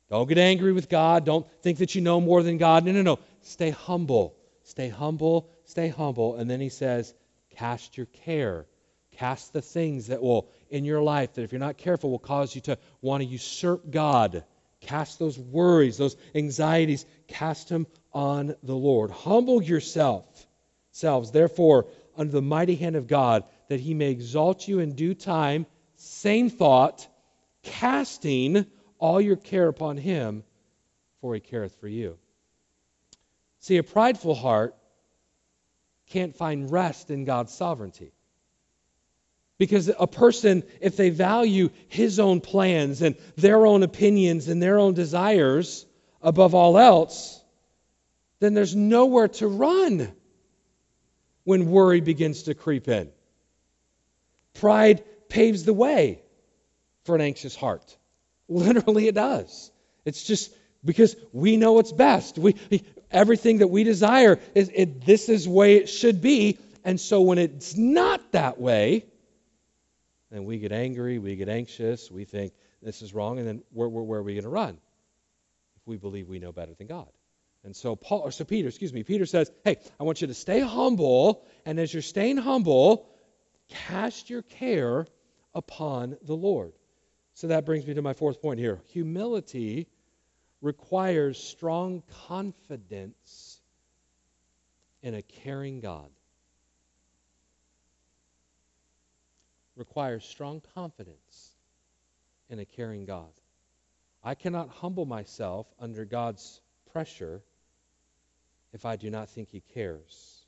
Don't 0.08 0.28
get 0.28 0.38
angry 0.38 0.72
with 0.72 0.88
God. 0.88 1.24
Don't 1.24 1.46
think 1.62 1.78
that 1.78 1.94
you 1.94 2.00
know 2.00 2.20
more 2.20 2.42
than 2.42 2.58
God. 2.58 2.84
No, 2.84 2.92
no, 2.92 3.02
no. 3.02 3.18
Stay 3.42 3.70
humble. 3.70 4.36
Stay 4.62 4.88
humble. 4.88 5.48
Stay 5.64 5.88
humble. 5.88 6.36
And 6.36 6.48
then 6.48 6.60
he 6.60 6.68
says, 6.68 7.12
cast 7.56 7.96
your 7.96 8.06
care. 8.24 8.66
Cast 9.12 9.52
the 9.52 9.62
things 9.62 10.08
that 10.08 10.22
will, 10.22 10.48
in 10.70 10.84
your 10.84 11.00
life, 11.00 11.34
that 11.34 11.42
if 11.42 11.50
you're 11.50 11.58
not 11.58 11.78
careful, 11.78 12.10
will 12.10 12.18
cause 12.18 12.54
you 12.54 12.60
to 12.62 12.78
want 13.00 13.22
to 13.22 13.26
usurp 13.26 13.90
God. 13.90 14.44
Cast 14.82 15.18
those 15.18 15.38
worries, 15.38 15.96
those 15.96 16.16
anxieties, 16.34 17.06
cast 17.26 17.70
them 17.70 17.86
on 18.12 18.54
the 18.62 18.74
Lord. 18.74 19.10
Humble 19.10 19.62
yourself, 19.62 20.24
selves, 20.92 21.30
therefore, 21.30 21.86
under 22.16 22.32
the 22.32 22.42
mighty 22.42 22.76
hand 22.76 22.96
of 22.96 23.06
God, 23.06 23.44
that 23.68 23.80
he 23.80 23.94
may 23.94 24.10
exalt 24.10 24.66
you 24.66 24.80
in 24.80 24.94
due 24.94 25.14
time. 25.14 25.66
Same 25.96 26.50
thought, 26.50 27.06
casting 27.62 28.66
all 28.98 29.20
your 29.20 29.36
care 29.36 29.68
upon 29.68 29.96
him, 29.96 30.44
for 31.20 31.34
he 31.34 31.40
careth 31.40 31.76
for 31.80 31.88
you. 31.88 32.18
See, 33.60 33.76
a 33.76 33.82
prideful 33.82 34.34
heart 34.34 34.76
can't 36.08 36.36
find 36.36 36.70
rest 36.70 37.10
in 37.10 37.24
God's 37.24 37.52
sovereignty. 37.52 38.12
Because 39.58 39.90
a 39.98 40.06
person, 40.06 40.62
if 40.80 40.96
they 40.96 41.10
value 41.10 41.70
his 41.88 42.20
own 42.20 42.40
plans 42.40 43.00
and 43.00 43.16
their 43.36 43.66
own 43.66 43.82
opinions 43.82 44.48
and 44.48 44.62
their 44.62 44.78
own 44.78 44.94
desires 44.94 45.86
above 46.20 46.54
all 46.54 46.78
else, 46.78 47.42
then 48.38 48.52
there's 48.52 48.76
nowhere 48.76 49.28
to 49.28 49.48
run 49.48 50.12
when 51.46 51.70
worry 51.70 52.00
begins 52.00 52.42
to 52.42 52.54
creep 52.54 52.88
in. 52.88 53.08
Pride 54.54 55.04
paves 55.28 55.64
the 55.64 55.72
way 55.72 56.20
for 57.04 57.14
an 57.14 57.20
anxious 57.20 57.54
heart. 57.54 57.96
Literally, 58.48 59.06
it 59.06 59.14
does. 59.14 59.70
It's 60.04 60.24
just 60.24 60.52
because 60.84 61.14
we 61.32 61.56
know 61.56 61.74
what's 61.74 61.92
best. 61.92 62.36
We, 62.36 62.56
everything 63.12 63.58
that 63.58 63.68
we 63.68 63.84
desire 63.84 64.40
is 64.56 64.72
it, 64.74 65.06
this 65.06 65.28
is 65.28 65.44
the 65.44 65.50
way 65.50 65.76
it 65.76 65.88
should 65.88 66.20
be. 66.20 66.58
And 66.84 67.00
so 67.00 67.20
when 67.20 67.38
it's 67.38 67.76
not 67.76 68.32
that 68.32 68.58
way, 68.58 69.04
then 70.32 70.46
we 70.46 70.58
get 70.58 70.72
angry, 70.72 71.20
we 71.20 71.36
get 71.36 71.48
anxious, 71.48 72.10
we 72.10 72.24
think 72.24 72.54
this 72.82 73.02
is 73.02 73.14
wrong, 73.14 73.38
and 73.38 73.46
then 73.46 73.62
where, 73.72 73.88
where, 73.88 74.02
where 74.02 74.18
are 74.18 74.24
we 74.24 74.34
going 74.34 74.42
to 74.42 74.50
run? 74.50 74.78
If 75.76 75.86
we 75.86 75.96
believe 75.96 76.28
we 76.28 76.40
know 76.40 76.50
better 76.50 76.74
than 76.74 76.88
God. 76.88 77.06
And 77.66 77.74
so 77.74 77.96
Paul, 77.96 78.20
or 78.20 78.30
so 78.30 78.44
Peter, 78.44 78.68
excuse 78.68 78.92
me, 78.92 79.02
Peter 79.02 79.26
says, 79.26 79.50
"Hey, 79.64 79.78
I 79.98 80.04
want 80.04 80.20
you 80.20 80.28
to 80.28 80.34
stay 80.34 80.60
humble, 80.60 81.44
and 81.64 81.80
as 81.80 81.92
you're 81.92 82.00
staying 82.00 82.36
humble, 82.36 83.08
cast 83.68 84.30
your 84.30 84.42
care 84.42 85.08
upon 85.52 86.16
the 86.22 86.36
Lord." 86.36 86.72
So 87.34 87.48
that 87.48 87.66
brings 87.66 87.84
me 87.84 87.94
to 87.94 88.02
my 88.02 88.12
fourth 88.12 88.40
point 88.40 88.60
here. 88.60 88.80
Humility 88.86 89.88
requires 90.62 91.42
strong 91.42 92.04
confidence 92.28 93.60
in 95.02 95.14
a 95.14 95.22
caring 95.22 95.80
God. 95.80 96.10
Requires 99.74 100.24
strong 100.24 100.62
confidence 100.72 101.56
in 102.48 102.60
a 102.60 102.64
caring 102.64 103.06
God. 103.06 103.32
I 104.22 104.36
cannot 104.36 104.68
humble 104.68 105.04
myself 105.04 105.66
under 105.80 106.04
God's 106.04 106.60
pressure 106.92 107.42
if 108.76 108.84
I 108.84 108.96
do 108.96 109.08
not 109.08 109.30
think 109.30 109.48
He 109.48 109.62
cares. 109.72 110.44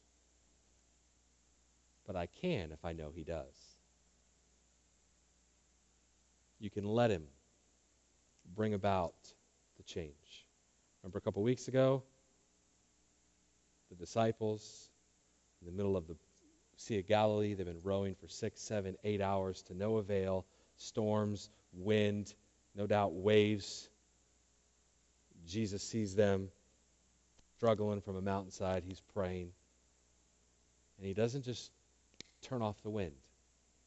But 2.06 2.14
I 2.14 2.26
can 2.26 2.72
if 2.72 2.84
I 2.84 2.92
know 2.92 3.10
He 3.14 3.24
does. 3.24 3.56
You 6.60 6.68
can 6.68 6.84
let 6.84 7.10
Him 7.10 7.24
bring 8.54 8.74
about 8.74 9.14
the 9.78 9.82
change. 9.82 10.46
Remember 11.02 11.16
a 11.16 11.22
couple 11.22 11.42
weeks 11.42 11.68
ago? 11.68 12.02
The 13.88 13.96
disciples 13.96 14.90
in 15.62 15.66
the 15.66 15.72
middle 15.72 15.96
of 15.96 16.06
the 16.06 16.16
Sea 16.76 16.98
of 16.98 17.06
Galilee, 17.06 17.54
they've 17.54 17.64
been 17.64 17.80
rowing 17.82 18.14
for 18.14 18.28
six, 18.28 18.60
seven, 18.60 18.96
eight 19.04 19.22
hours 19.22 19.62
to 19.62 19.74
no 19.74 19.96
avail. 19.96 20.44
Storms, 20.76 21.48
wind, 21.72 22.34
no 22.76 22.86
doubt 22.86 23.14
waves. 23.14 23.88
Jesus 25.46 25.82
sees 25.82 26.14
them 26.14 26.50
struggling 27.58 28.00
from 28.00 28.14
a 28.14 28.22
mountainside. 28.22 28.84
He's 28.86 29.02
praying. 29.14 29.50
And 30.96 31.06
he 31.06 31.12
doesn't 31.12 31.42
just 31.42 31.72
turn 32.40 32.62
off 32.62 32.80
the 32.82 32.90
wind, 32.90 33.16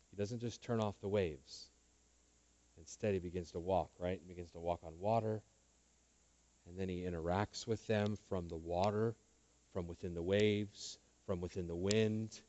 he 0.10 0.18
doesn't 0.18 0.40
just 0.40 0.62
turn 0.62 0.82
off 0.82 1.00
the 1.02 1.08
waves. 1.08 1.70
Instead, 2.78 3.14
he 3.14 3.20
begins 3.20 3.52
to 3.52 3.60
walk, 3.60 3.92
right? 4.00 4.20
He 4.22 4.28
begins 4.28 4.52
to 4.52 4.60
walk 4.60 4.80
on 4.84 4.94
water. 5.00 5.42
And 6.68 6.78
then 6.78 6.90
he 6.90 7.04
interacts 7.04 7.68
with 7.68 7.86
them 7.88 8.18
from 8.28 8.48
the 8.48 8.58
water, 8.58 9.16
from 9.72 9.88
within 9.88 10.14
the 10.16 10.22
waves, 10.22 10.98
from 11.26 11.42
within 11.42 11.68
the 11.68 11.76
wind. 11.76 12.40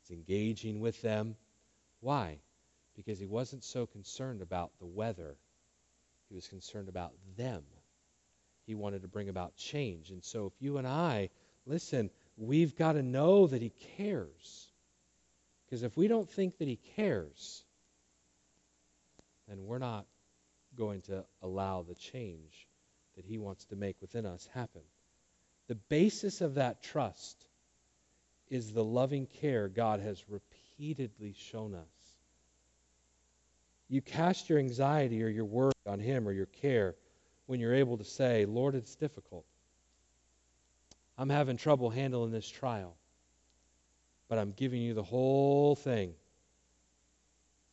He's 0.00 0.16
engaging 0.16 0.80
with 0.80 1.00
them. 1.00 1.36
Why? 2.00 2.38
Because 2.96 3.18
he 3.18 3.26
wasn't 3.26 3.62
so 3.62 3.86
concerned 3.86 4.42
about 4.42 4.72
the 4.80 4.86
weather, 4.86 5.36
he 6.28 6.34
was 6.34 6.48
concerned 6.48 6.88
about 6.88 7.12
them. 7.36 7.62
He 8.68 8.76
wanted 8.76 9.02
to 9.02 9.08
bring 9.08 9.28
about 9.28 9.56
change. 9.56 10.10
And 10.10 10.22
so, 10.22 10.46
if 10.46 10.52
you 10.60 10.78
and 10.78 10.86
I, 10.86 11.30
listen, 11.66 12.10
we've 12.36 12.76
got 12.76 12.92
to 12.92 13.02
know 13.02 13.48
that 13.48 13.60
he 13.60 13.72
cares. 13.96 14.68
Because 15.66 15.82
if 15.82 15.96
we 15.96 16.06
don't 16.06 16.30
think 16.30 16.58
that 16.58 16.68
he 16.68 16.78
cares, 16.94 17.64
then 19.48 19.64
we're 19.64 19.78
not 19.78 20.06
going 20.76 21.00
to 21.02 21.24
allow 21.42 21.82
the 21.82 21.94
change 21.94 22.68
that 23.16 23.24
He 23.24 23.38
wants 23.38 23.64
to 23.66 23.76
make 23.76 23.96
within 24.00 24.24
us 24.24 24.48
happen. 24.54 24.82
The 25.66 25.74
basis 25.74 26.40
of 26.40 26.54
that 26.54 26.82
trust 26.82 27.44
is 28.48 28.72
the 28.72 28.84
loving 28.84 29.26
care 29.26 29.68
God 29.68 30.00
has 30.00 30.22
repeatedly 30.28 31.34
shown 31.36 31.74
us. 31.74 31.84
You 33.88 34.00
cast 34.00 34.48
your 34.48 34.58
anxiety 34.58 35.22
or 35.22 35.28
your 35.28 35.44
worry 35.44 35.72
on 35.86 35.98
Him 35.98 36.28
or 36.28 36.32
your 36.32 36.46
care 36.46 36.94
when 37.48 37.60
you're 37.60 37.74
able 37.74 37.96
to 37.96 38.04
say, 38.04 38.44
Lord, 38.44 38.74
it's 38.74 38.94
difficult. 38.94 39.46
I'm 41.16 41.30
having 41.30 41.56
trouble 41.56 41.88
handling 41.88 42.30
this 42.30 42.46
trial, 42.46 42.94
but 44.28 44.38
I'm 44.38 44.52
giving 44.52 44.82
you 44.82 44.92
the 44.92 45.02
whole 45.02 45.74
thing 45.74 46.12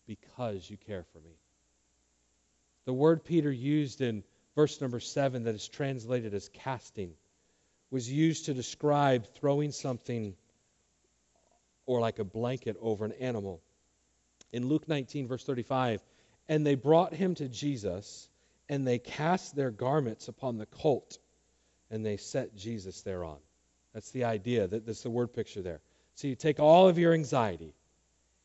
because 0.08 0.68
you 0.70 0.78
care 0.78 1.04
for 1.12 1.20
me. 1.20 1.36
The 2.86 2.94
word 2.94 3.26
Peter 3.26 3.52
used 3.52 4.00
in 4.00 4.24
verse 4.56 4.80
number 4.80 5.02
7 5.02 5.44
that 5.44 5.56
is 5.56 5.68
translated 5.68 6.34
as 6.34 6.48
casting 6.48 7.12
was 7.92 8.10
used 8.10 8.46
to 8.46 8.54
describe 8.54 9.28
throwing 9.36 9.74
something 9.74 10.36
or 11.86 12.00
like 12.00 12.20
a 12.20 12.24
blanket 12.24 12.78
over 12.80 13.04
an 13.04 13.12
animal. 13.20 13.62
In 14.54 14.70
Luke 14.70 14.88
19, 14.88 15.28
verse 15.28 15.44
35, 15.44 16.02
and 16.48 16.66
they 16.66 16.76
brought 16.76 17.14
him 17.14 17.36
to 17.36 17.50
Jesus, 17.50 18.30
and 18.69 18.86
they 18.88 18.99
cast 18.99 19.56
their 19.56 19.71
garments 19.71 20.28
upon 20.28 20.58
the 20.58 20.65
colt, 20.65 21.19
and 21.91 22.06
they 22.06 22.17
set 22.17 22.56
Jesus 22.56 23.01
thereon. 23.01 23.38
That's 23.93 24.12
the 24.12 24.25
idea. 24.25 24.67
That, 24.67 24.86
that's 24.86 25.04
the 25.04 25.10
word 25.10 25.34
picture 25.34 25.62
there. 25.62 25.82
So 26.15 26.28
you 26.28 26.36
take 26.36 26.60
all 26.60 26.88
of 26.88 26.97
your 26.97 27.13
anxiety, 27.13 27.73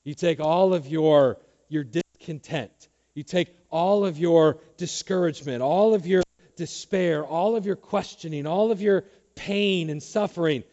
you 0.05 0.15
take 0.15 0.41
all 0.41 0.75
of 0.75 0.87
your, 0.87 1.39
your 1.69 1.85
discontent, 1.85 2.89
you 3.15 3.23
take 3.23 3.55
all 3.71 4.05
of 4.05 4.19
your 4.19 4.59
discouragement, 4.77 5.63
all 5.63 5.95
of 5.95 6.07
your 6.07 6.23
despair, 6.57 7.25
all 7.25 7.57
of 7.57 7.67
your 7.67 7.77
questioning, 7.77 8.47
all 8.47 8.73
of 8.73 8.81
your 8.81 9.05
pain 9.35 9.91
and 9.91 10.03
suffering 10.03 10.65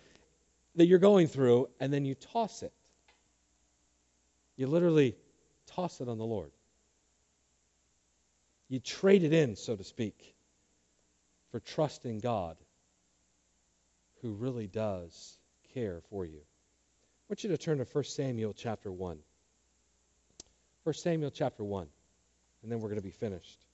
that 0.75 0.85
you're 0.85 0.99
going 0.99 1.27
through, 1.27 1.69
and 1.79 1.91
then 1.91 2.05
you 2.05 2.15
toss 2.15 2.63
it. 2.63 2.73
You 4.57 4.67
literally 4.67 5.15
toss 5.67 6.01
it 6.01 6.09
on 6.09 6.17
the 6.17 6.25
Lord. 6.25 6.51
You 8.69 8.79
trade 8.79 9.23
it 9.23 9.33
in, 9.33 9.55
so 9.55 9.75
to 9.75 9.83
speak, 9.83 10.35
for 11.51 11.59
trusting 11.59 12.19
God 12.19 12.57
who 14.21 14.33
really 14.33 14.67
does 14.67 15.37
care 15.73 16.01
for 16.09 16.25
you. 16.25 16.39
I 16.39 17.25
want 17.29 17.43
you 17.43 17.49
to 17.49 17.57
turn 17.57 17.77
to 17.77 17.85
1 17.85 18.03
Samuel 18.03 18.53
chapter 18.53 18.91
1. 18.91 19.19
1 20.83 20.93
Samuel 20.93 21.31
chapter 21.31 21.63
1 21.63 21.87
and 22.63 22.71
then 22.71 22.79
we're 22.79 22.89
going 22.89 22.99
to 22.99 23.01
be 23.01 23.11
finished. 23.11 23.65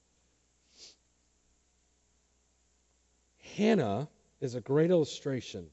Hannah 3.55 4.07
is 4.41 4.55
a 4.55 4.61
great 4.61 4.91
illustration 4.91 5.67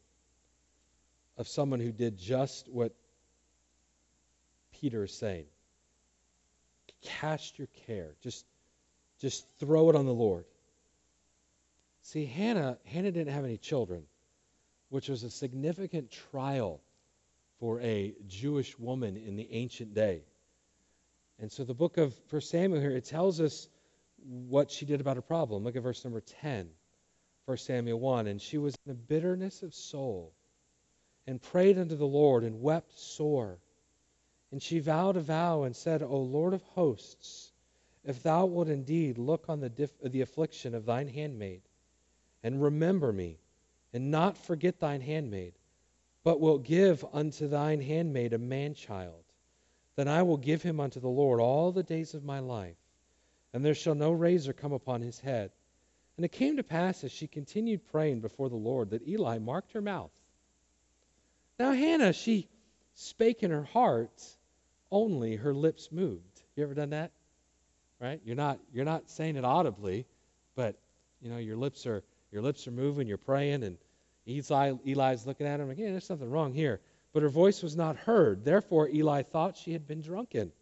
of 1.36 1.48
someone 1.48 1.80
who 1.80 1.92
did 1.92 2.18
just 2.18 2.68
what 2.68 2.94
Peter 4.72 5.04
is 5.04 5.12
saying. 5.12 5.46
Cast 7.02 7.58
your 7.58 7.68
care. 7.86 8.14
Just, 8.22 8.44
just 9.20 9.46
throw 9.58 9.90
it 9.90 9.96
on 9.96 10.06
the 10.06 10.14
Lord. 10.14 10.44
See, 12.02 12.24
Hannah, 12.24 12.78
Hannah 12.86 13.12
didn't 13.12 13.32
have 13.32 13.44
any 13.44 13.58
children, 13.58 14.04
which 14.88 15.08
was 15.08 15.22
a 15.22 15.30
significant 15.30 16.10
trial 16.10 16.80
for 17.58 17.80
a 17.80 18.14
Jewish 18.26 18.78
woman 18.78 19.16
in 19.16 19.36
the 19.36 19.46
ancient 19.52 19.94
day. 19.94 20.22
And 21.38 21.52
so 21.52 21.64
the 21.64 21.74
book 21.74 21.98
of 21.98 22.14
1 22.30 22.40
Samuel 22.42 22.80
here, 22.80 22.90
it 22.90 23.04
tells 23.04 23.40
us 23.40 23.68
what 24.26 24.70
she 24.70 24.86
did 24.86 25.00
about 25.00 25.16
her 25.16 25.22
problem. 25.22 25.64
Look 25.64 25.76
at 25.76 25.82
verse 25.82 26.04
number 26.04 26.20
10, 26.20 26.68
1 27.44 27.56
Samuel 27.58 28.00
1. 28.00 28.26
And 28.26 28.40
she 28.40 28.58
was 28.58 28.74
in 28.84 28.92
a 28.92 28.94
bitterness 28.94 29.62
of 29.62 29.74
soul 29.74 30.32
and 31.26 31.40
prayed 31.40 31.78
unto 31.78 31.96
the 31.96 32.06
Lord 32.06 32.44
and 32.44 32.60
wept 32.60 32.98
sore. 32.98 33.58
And 34.52 34.62
she 34.62 34.80
vowed 34.80 35.16
a 35.16 35.20
vow 35.20 35.62
and 35.62 35.76
said, 35.76 36.02
O 36.02 36.16
Lord 36.16 36.54
of 36.54 36.62
hosts, 36.62 37.49
if 38.04 38.22
thou 38.22 38.46
wilt 38.46 38.68
indeed 38.68 39.18
look 39.18 39.48
on 39.48 39.60
the, 39.60 39.68
dif- 39.68 40.00
the 40.02 40.20
affliction 40.20 40.74
of 40.74 40.86
thine 40.86 41.08
handmaid, 41.08 41.62
and 42.42 42.62
remember 42.62 43.12
me, 43.12 43.38
and 43.92 44.10
not 44.10 44.38
forget 44.38 44.80
thine 44.80 45.00
handmaid, 45.00 45.54
but 46.22 46.40
wilt 46.40 46.64
give 46.64 47.04
unto 47.12 47.48
thine 47.48 47.80
handmaid 47.80 48.32
a 48.32 48.38
man 48.38 48.74
child, 48.74 49.24
then 49.96 50.08
I 50.08 50.22
will 50.22 50.36
give 50.36 50.62
him 50.62 50.80
unto 50.80 51.00
the 51.00 51.08
Lord 51.08 51.40
all 51.40 51.72
the 51.72 51.82
days 51.82 52.14
of 52.14 52.24
my 52.24 52.38
life, 52.38 52.76
and 53.52 53.64
there 53.64 53.74
shall 53.74 53.94
no 53.94 54.12
razor 54.12 54.52
come 54.52 54.72
upon 54.72 55.02
his 55.02 55.18
head. 55.20 55.50
And 56.16 56.24
it 56.24 56.32
came 56.32 56.56
to 56.56 56.62
pass 56.62 57.02
as 57.04 57.12
she 57.12 57.26
continued 57.26 57.86
praying 57.86 58.20
before 58.20 58.48
the 58.48 58.56
Lord 58.56 58.90
that 58.90 59.06
Eli 59.08 59.38
marked 59.38 59.72
her 59.72 59.80
mouth. 59.80 60.10
Now, 61.58 61.72
Hannah, 61.72 62.12
she 62.12 62.48
spake 62.94 63.42
in 63.42 63.50
her 63.50 63.64
heart, 63.64 64.22
only 64.90 65.36
her 65.36 65.54
lips 65.54 65.90
moved. 65.90 66.42
You 66.56 66.62
ever 66.62 66.74
done 66.74 66.90
that? 66.90 67.10
Right? 68.00 68.20
You're 68.24 68.36
not 68.36 68.58
you're 68.72 68.84
not 68.84 69.10
saying 69.10 69.36
it 69.36 69.44
audibly, 69.44 70.06
but 70.56 70.76
you 71.20 71.30
know 71.30 71.36
your 71.36 71.56
lips 71.56 71.86
are 71.86 72.02
your 72.32 72.42
lips 72.42 72.66
are 72.66 72.72
moving. 72.72 73.06
You're 73.06 73.18
praying, 73.18 73.62
and 73.62 73.76
Eli 74.26 74.72
Eli's 74.86 75.26
looking 75.26 75.46
at 75.46 75.60
him 75.60 75.72
"Yeah, 75.76 75.90
there's 75.90 76.06
something 76.06 76.30
wrong 76.30 76.54
here." 76.54 76.80
But 77.12 77.22
her 77.22 77.28
voice 77.28 77.62
was 77.62 77.76
not 77.76 77.96
heard. 77.96 78.44
Therefore, 78.44 78.88
Eli 78.88 79.22
thought 79.22 79.56
she 79.56 79.72
had 79.72 79.86
been 79.86 80.00
drunken. 80.00 80.52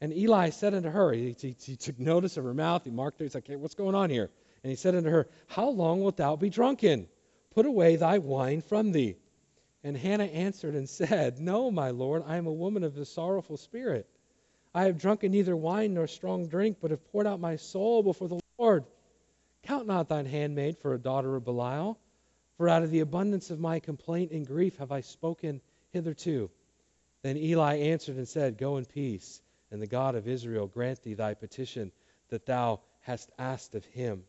And 0.00 0.12
Eli 0.12 0.50
said 0.50 0.74
unto 0.74 0.90
her, 0.90 1.12
he, 1.12 1.34
he, 1.40 1.56
he, 1.58 1.76
took 1.76 1.98
notice 1.98 2.36
of 2.36 2.44
her 2.44 2.52
mouth, 2.52 2.84
he 2.84 2.90
marked 2.90 3.18
her, 3.18 3.24
he's 3.24 3.34
like, 3.34 3.48
hey, 3.48 3.56
what's 3.56 3.74
going 3.74 3.94
on 3.94 4.10
here? 4.10 4.30
And 4.62 4.70
he 4.70 4.76
said 4.76 4.94
unto 4.94 5.08
her, 5.08 5.28
How 5.46 5.68
long 5.68 6.02
wilt 6.02 6.16
thou 6.16 6.36
be 6.36 6.50
drunken? 6.50 7.08
Put 7.54 7.66
away 7.66 7.96
thy 7.96 8.18
wine 8.18 8.60
from 8.60 8.92
thee. 8.92 9.16
And 9.82 9.96
Hannah 9.96 10.24
answered 10.24 10.74
and 10.74 10.88
said, 10.88 11.38
No, 11.38 11.70
my 11.70 11.90
Lord, 11.90 12.24
I 12.26 12.36
am 12.36 12.46
a 12.46 12.52
woman 12.52 12.82
of 12.84 12.98
a 12.98 13.04
sorrowful 13.04 13.56
spirit. 13.56 14.06
I 14.76 14.84
have 14.84 14.98
drunken 14.98 15.32
neither 15.32 15.56
wine 15.56 15.94
nor 15.94 16.06
strong 16.06 16.48
drink, 16.48 16.76
but 16.82 16.90
have 16.90 17.02
poured 17.10 17.26
out 17.26 17.40
my 17.40 17.56
soul 17.56 18.02
before 18.02 18.28
the 18.28 18.40
Lord. 18.58 18.84
Count 19.62 19.86
not 19.86 20.10
thine 20.10 20.26
handmaid 20.26 20.76
for 20.76 20.92
a 20.92 20.98
daughter 20.98 21.34
of 21.34 21.44
Belial, 21.44 21.98
for 22.58 22.68
out 22.68 22.82
of 22.82 22.90
the 22.90 23.00
abundance 23.00 23.50
of 23.50 23.58
my 23.58 23.80
complaint 23.80 24.32
and 24.32 24.46
grief 24.46 24.76
have 24.76 24.92
I 24.92 25.00
spoken 25.00 25.62
hitherto. 25.92 26.50
Then 27.22 27.38
Eli 27.38 27.76
answered 27.78 28.16
and 28.16 28.28
said, 28.28 28.58
Go 28.58 28.76
in 28.76 28.84
peace 28.84 29.40
and 29.70 29.80
the 29.80 29.86
God 29.86 30.14
of 30.14 30.28
Israel 30.28 30.66
grant 30.66 31.02
thee 31.02 31.14
thy 31.14 31.32
petition 31.32 31.90
that 32.28 32.44
thou 32.44 32.80
hast 33.00 33.30
asked 33.38 33.74
of 33.74 33.84
him. 33.86 34.24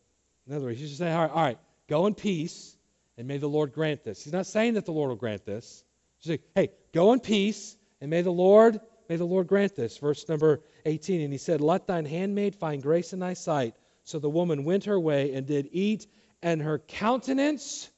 In 0.46 0.54
other 0.54 0.64
words, 0.64 0.80
he's 0.80 0.88
just 0.88 0.98
saying, 0.98 1.14
all 1.14 1.26
right, 1.26 1.30
all 1.30 1.42
right, 1.42 1.58
go 1.88 2.06
in 2.06 2.14
peace, 2.14 2.74
and 3.18 3.28
may 3.28 3.36
the 3.36 3.48
Lord 3.48 3.74
grant 3.74 4.02
this. 4.02 4.24
He's 4.24 4.32
not 4.32 4.46
saying 4.46 4.74
that 4.74 4.86
the 4.86 4.92
Lord 4.92 5.10
will 5.10 5.16
grant 5.16 5.44
this. 5.44 5.84
He's 6.20 6.28
saying, 6.28 6.40
hey, 6.54 6.70
go 6.94 7.12
in 7.12 7.20
peace, 7.20 7.76
and 8.00 8.08
may 8.08 8.22
the 8.22 8.30
Lord, 8.32 8.80
may 9.08 9.16
the 9.16 9.24
Lord 9.24 9.46
grant 9.46 9.74
this. 9.74 9.98
Verse 9.98 10.28
number 10.28 10.62
18, 10.84 11.20
and 11.20 11.32
he 11.32 11.38
said, 11.38 11.60
Let 11.60 11.86
thine 11.86 12.04
handmaid 12.04 12.54
find 12.54 12.82
grace 12.82 13.12
in 13.12 13.18
thy 13.18 13.34
sight. 13.34 13.74
So 14.04 14.18
the 14.18 14.30
woman 14.30 14.64
went 14.64 14.84
her 14.84 14.98
way 14.98 15.34
and 15.34 15.46
did 15.46 15.68
eat, 15.72 16.06
and 16.42 16.62
her 16.62 16.78
countenance 16.78 17.90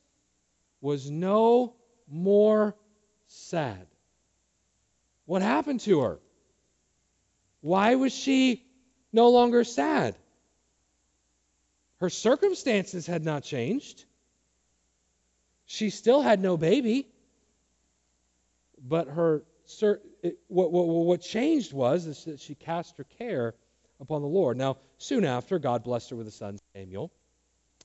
was 0.81 1.11
no 1.11 1.75
more 2.09 2.77
sad. 3.27 3.87
What 5.27 5.42
happened 5.42 5.81
to 5.81 6.01
her? 6.01 6.18
Why 7.61 7.94
was 7.94 8.12
she 8.12 8.64
no 9.12 9.29
longer 9.31 9.64
sad? 9.64 10.16
Her 11.99 12.11
circumstances 12.11 13.07
had 13.07 13.25
not 13.25 13.44
changed. 13.44 14.05
She 15.66 15.90
still 15.90 16.23
had 16.23 16.40
no 16.40 16.57
baby. 16.57 17.07
But 18.83 19.09
her 19.09 19.42
it, 20.22 20.38
what, 20.48 20.72
what, 20.72 20.87
what 20.87 21.20
changed 21.20 21.72
was 21.72 22.24
that 22.24 22.40
she 22.40 22.54
cast 22.54 22.96
her 22.98 23.04
care 23.18 23.54
upon 24.00 24.22
the 24.22 24.28
Lord. 24.28 24.56
Now, 24.56 24.78
soon 24.98 25.24
after, 25.24 25.59
God 25.59 25.85
blessed 25.85 26.11
her 26.11 26.16
with 26.16 26.28
a 26.28 26.33
son, 26.33 26.59
Samuel. 26.74 27.12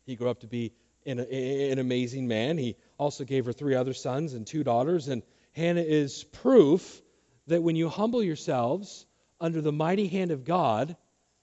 He 0.06 0.16
grew 0.16 0.30
up 0.30 0.42
to 0.42 0.48
be 0.48 0.74
an, 1.06 1.20
an 1.20 1.80
amazing 1.80 2.28
man. 2.28 2.58
He 2.58 2.76
also 2.98 3.24
gave 3.24 3.46
her 3.46 3.54
three 3.54 3.76
other 3.76 3.94
sons 3.94 4.34
and 4.34 4.46
two 4.46 4.64
daughters. 4.64 5.08
And 5.08 5.24
Hannah 5.54 5.82
is 5.82 6.24
proof 6.24 7.02
that 7.48 7.62
when 7.62 7.76
you 7.76 7.90
humble 7.90 8.24
yourselves 8.24 9.06
under 9.40 9.62
the 9.62 9.72
mighty 9.72 10.08
hand 10.08 10.32
of 10.32 10.44
God, 10.44 10.96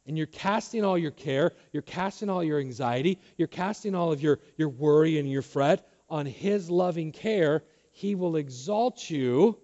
and 0.07 0.18
you're 0.18 0.26
casting 0.26 0.85
all 0.85 0.98
your 0.98 1.12
care, 1.12 1.52
you're 1.72 1.83
casting 1.83 2.28
all 2.28 2.42
your 2.42 2.59
anxiety, 2.59 3.20
you're 3.37 3.46
casting 3.48 3.94
all 3.94 4.11
of 4.11 4.20
your, 4.20 4.40
your 4.57 4.68
worry 4.68 5.18
and 5.18 5.31
your 5.31 5.42
fret 5.42 5.88
on 6.11 6.26
His 6.26 6.68
loving 6.68 7.12
care, 7.12 7.62
He 7.92 8.14
will 8.14 8.37
exalt 8.37 9.09
you 9.09 9.59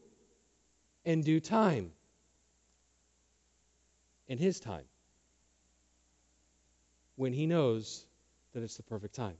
in 1.08 1.22
due 1.22 1.40
time. 1.40 1.90
In 4.28 4.36
His 4.36 4.60
time. 4.60 4.84
When 7.16 7.32
He 7.32 7.46
knows 7.46 8.04
that 8.52 8.62
it's 8.62 8.76
the 8.76 8.82
perfect 8.82 9.14
time. 9.14 9.38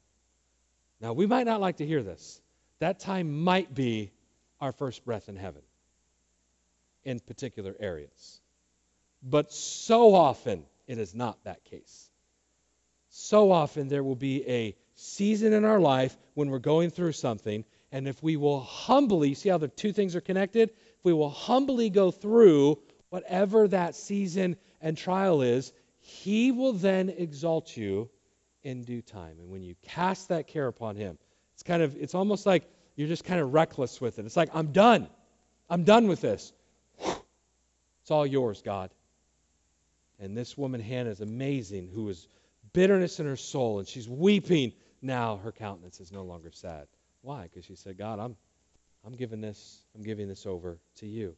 Now, 0.98 1.12
we 1.12 1.26
might 1.26 1.44
not 1.44 1.61
like 1.61 1.76
to 1.76 1.87
hear 1.87 2.02
this. 2.02 2.40
That 2.78 3.00
time 3.00 3.44
might 3.44 3.74
be 3.74 4.12
our 4.62 4.72
first 4.72 5.04
breath 5.04 5.28
in 5.28 5.37
heaven 5.37 5.61
in 7.04 7.20
particular 7.20 7.76
areas. 7.78 8.40
But 9.22 9.52
so 9.52 10.14
often 10.14 10.64
it 10.87 10.98
is 10.98 11.14
not 11.14 11.44
that 11.44 11.64
case. 11.64 12.09
So 13.11 13.52
often 13.52 13.88
there 13.88 14.02
will 14.02 14.16
be 14.16 14.48
a 14.48 14.74
season 14.94 15.52
in 15.52 15.66
our 15.66 15.81
life 15.81 16.16
when 16.33 16.48
we're 16.48 16.61
going 16.61 16.88
through 16.90 17.12
something, 17.12 17.64
and 17.92 18.09
if 18.09 18.22
we 18.22 18.37
will 18.37 18.61
humbly, 18.61 19.35
see 19.35 19.50
how 19.50 19.59
the 19.59 19.68
two 19.68 19.92
things 19.92 20.16
are 20.16 20.22
connected? 20.22 20.70
If 20.99 21.05
we 21.05 21.13
will 21.13 21.31
humbly 21.31 21.91
go 21.91 22.11
through 22.11 22.79
whatever 23.11 23.69
that 23.69 23.95
season 23.95 24.57
and 24.81 24.97
trial 24.97 25.43
is, 25.43 25.73
He 25.99 26.53
will 26.53 26.73
then 26.73 27.09
exalt 27.09 27.77
you 27.77 28.11
in 28.63 28.85
due 28.85 29.03
time. 29.03 29.37
And 29.39 29.51
when 29.51 29.63
you 29.63 29.75
cast 29.83 30.29
that 30.29 30.47
care 30.47 30.67
upon 30.67 30.97
Him, 30.97 31.19
it's 31.55 31.63
kind 31.63 31.83
of, 31.83 31.97
it's 31.97 32.15
almost 32.15 32.47
like 32.47 32.69
you're 32.97 33.09
just 33.09 33.25
kind 33.25 33.41
of 33.41 33.53
reckless 33.53 34.01
with 34.01 34.19
it. 34.19 34.27
It's 34.27 34.37
like, 34.37 34.51
I'm 34.55 34.73
done. 34.73 35.09
I'm 35.71 35.85
done 35.85 36.09
with 36.09 36.21
this. 36.21 36.53
It's 37.01 38.11
all 38.11 38.27
yours, 38.27 38.63
God. 38.63 38.91
And 40.19 40.37
this 40.37 40.57
woman, 40.57 40.81
Hannah, 40.81 41.11
is 41.11 41.21
amazing, 41.21 41.91
who 41.93 42.09
is 42.09 42.27
bitterness 42.73 43.21
in 43.21 43.27
her 43.27 43.37
soul, 43.37 43.79
and 43.79 43.87
she's 43.87 44.09
weeping. 44.09 44.73
Now 45.01 45.37
her 45.45 45.53
countenance 45.53 46.01
is 46.01 46.11
no 46.11 46.23
longer 46.25 46.51
sad. 46.51 46.89
Why? 47.23 47.45
Because 47.45 47.65
she 47.65 47.77
said, 47.77 47.99
God, 47.99 48.19
I'm, 48.19 48.37
I'm 49.09 49.16
giving 49.16 49.40
this, 49.40 49.81
I'm 49.94 50.03
giving 50.03 50.29
this 50.29 50.44
over 50.44 50.79
to 50.97 51.07
you. 51.07 51.35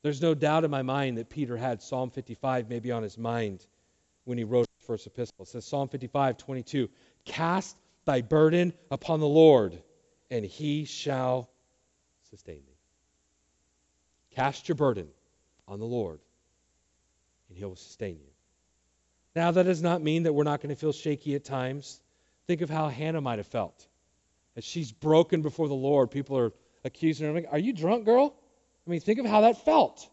There's 0.00 0.22
no 0.22 0.32
doubt 0.32 0.64
in 0.64 0.70
my 0.70 0.80
mind 0.80 1.18
that 1.18 1.28
Peter 1.28 1.54
had 1.54 1.82
Psalm 1.82 2.10
55 2.10 2.70
maybe 2.70 2.90
on 2.92 3.02
his 3.02 3.18
mind 3.18 3.66
when 4.24 4.38
he 4.38 4.44
wrote 4.44 4.66
his 4.78 4.86
first 4.86 5.06
epistle. 5.06 5.42
It 5.42 5.48
says 5.48 5.66
Psalm 5.66 5.88
55, 5.88 6.38
22, 6.38 6.88
Cast 7.26 7.76
thy 8.06 8.22
burden 8.22 8.72
upon 8.90 9.20
the 9.20 9.28
Lord, 9.28 9.82
and 10.30 10.46
he 10.46 10.86
shall 10.86 11.50
sustain 12.30 12.62
thee. 12.66 12.78
Cast 14.34 14.66
your 14.66 14.76
burden 14.76 15.08
on 15.68 15.80
the 15.80 15.84
Lord, 15.84 16.20
and 17.50 17.58
He 17.58 17.64
will 17.66 17.76
sustain 17.76 18.16
you. 18.16 18.30
Now, 19.36 19.50
that 19.50 19.64
does 19.64 19.82
not 19.82 20.00
mean 20.00 20.22
that 20.22 20.32
we're 20.32 20.44
not 20.44 20.62
going 20.62 20.74
to 20.74 20.80
feel 20.80 20.92
shaky 20.92 21.34
at 21.34 21.44
times. 21.44 22.00
Think 22.46 22.62
of 22.62 22.70
how 22.70 22.88
Hannah 22.88 23.20
might 23.20 23.38
have 23.38 23.46
felt. 23.46 23.86
As 24.56 24.64
she's 24.64 24.90
broken 24.90 25.42
before 25.42 25.68
the 25.68 25.74
Lord, 25.74 26.10
people 26.10 26.38
are 26.38 26.52
accusing 26.84 27.26
her. 27.26 27.32
Like, 27.32 27.48
are 27.50 27.58
you 27.58 27.72
drunk, 27.72 28.04
girl? 28.04 28.34
I 28.86 28.90
mean, 28.90 29.00
think 29.00 29.18
of 29.18 29.26
how 29.26 29.42
that 29.42 29.64
felt, 29.64 30.08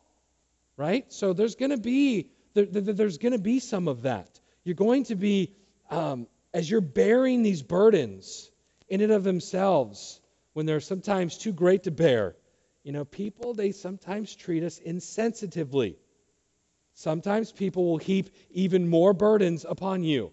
right? 0.77 1.11
So 1.11 1.33
there's 1.33 1.55
going 1.55 1.71
to 1.71 1.77
be 1.77 2.31
there, 2.53 2.65
there, 2.65 2.93
there's 2.93 3.17
going 3.17 3.33
to 3.33 3.39
be 3.39 3.59
some 3.59 3.87
of 3.87 4.03
that. 4.03 4.39
You're 4.63 4.75
going 4.75 5.05
to 5.05 5.15
be 5.15 5.55
um, 5.89 6.27
as 6.53 6.69
you're 6.69 6.81
bearing 6.81 7.43
these 7.43 7.61
burdens 7.61 8.49
in 8.87 9.01
and 9.01 9.11
of 9.11 9.23
themselves 9.23 10.19
when 10.53 10.65
they're 10.65 10.79
sometimes 10.79 11.37
too 11.37 11.53
great 11.53 11.83
to 11.83 11.91
bear. 11.91 12.35
You 12.83 12.91
know, 12.91 13.05
people 13.05 13.53
they 13.53 13.71
sometimes 13.71 14.35
treat 14.35 14.63
us 14.63 14.79
insensitively. 14.79 15.95
Sometimes 16.93 17.51
people 17.51 17.85
will 17.85 17.97
heap 17.97 18.29
even 18.51 18.89
more 18.89 19.13
burdens 19.13 19.65
upon 19.67 20.03
you. 20.03 20.31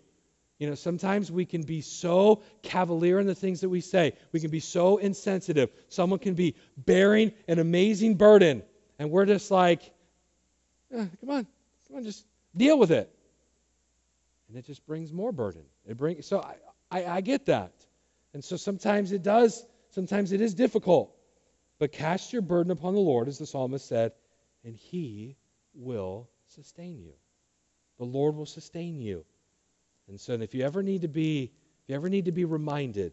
You 0.58 0.68
know, 0.68 0.74
sometimes 0.74 1.30
we 1.30 1.46
can 1.46 1.62
be 1.62 1.82
so 1.82 2.42
cavalier 2.62 3.20
in 3.20 3.26
the 3.26 3.34
things 3.34 3.60
that 3.60 3.68
we 3.68 3.80
say. 3.80 4.14
We 4.32 4.40
can 4.40 4.50
be 4.50 4.60
so 4.60 4.96
insensitive. 4.96 5.70
Someone 5.88 6.18
can 6.18 6.34
be 6.34 6.56
bearing 6.76 7.32
an 7.46 7.60
amazing 7.60 8.16
burden, 8.16 8.62
and 8.98 9.10
we're 9.10 9.26
just 9.26 9.50
like, 9.52 9.82
eh, 10.92 11.06
come 11.20 11.30
on, 11.30 11.46
come 11.86 11.96
on, 11.98 12.04
just 12.04 12.24
deal 12.56 12.76
with 12.76 12.90
it. 12.90 13.08
And 14.48 14.56
it 14.56 14.64
just 14.64 14.84
brings 14.84 15.12
more 15.12 15.30
burden. 15.30 15.62
It 15.86 15.96
brings 15.96 16.26
so 16.26 16.40
I, 16.40 16.56
I, 16.90 17.04
I 17.06 17.20
get 17.20 17.46
that. 17.46 17.72
And 18.34 18.42
so 18.42 18.56
sometimes 18.56 19.12
it 19.12 19.22
does, 19.22 19.64
sometimes 19.90 20.32
it 20.32 20.40
is 20.40 20.54
difficult. 20.54 21.14
But 21.78 21.92
cast 21.92 22.32
your 22.32 22.42
burden 22.42 22.72
upon 22.72 22.94
the 22.94 23.00
Lord, 23.00 23.28
as 23.28 23.38
the 23.38 23.46
psalmist 23.46 23.86
said, 23.86 24.12
and 24.64 24.74
he 24.74 25.36
will 25.74 26.28
sustain 26.48 26.98
you. 26.98 27.12
The 27.98 28.04
Lord 28.04 28.34
will 28.34 28.46
sustain 28.46 29.00
you. 29.00 29.24
And 30.08 30.20
so 30.20 30.34
if 30.34 30.54
you 30.54 30.64
ever 30.64 30.82
need 30.82 31.02
to 31.02 31.08
be, 31.08 31.44
if 31.44 31.88
you 31.88 31.94
ever 31.94 32.08
need 32.08 32.26
to 32.26 32.32
be 32.32 32.44
reminded 32.44 33.12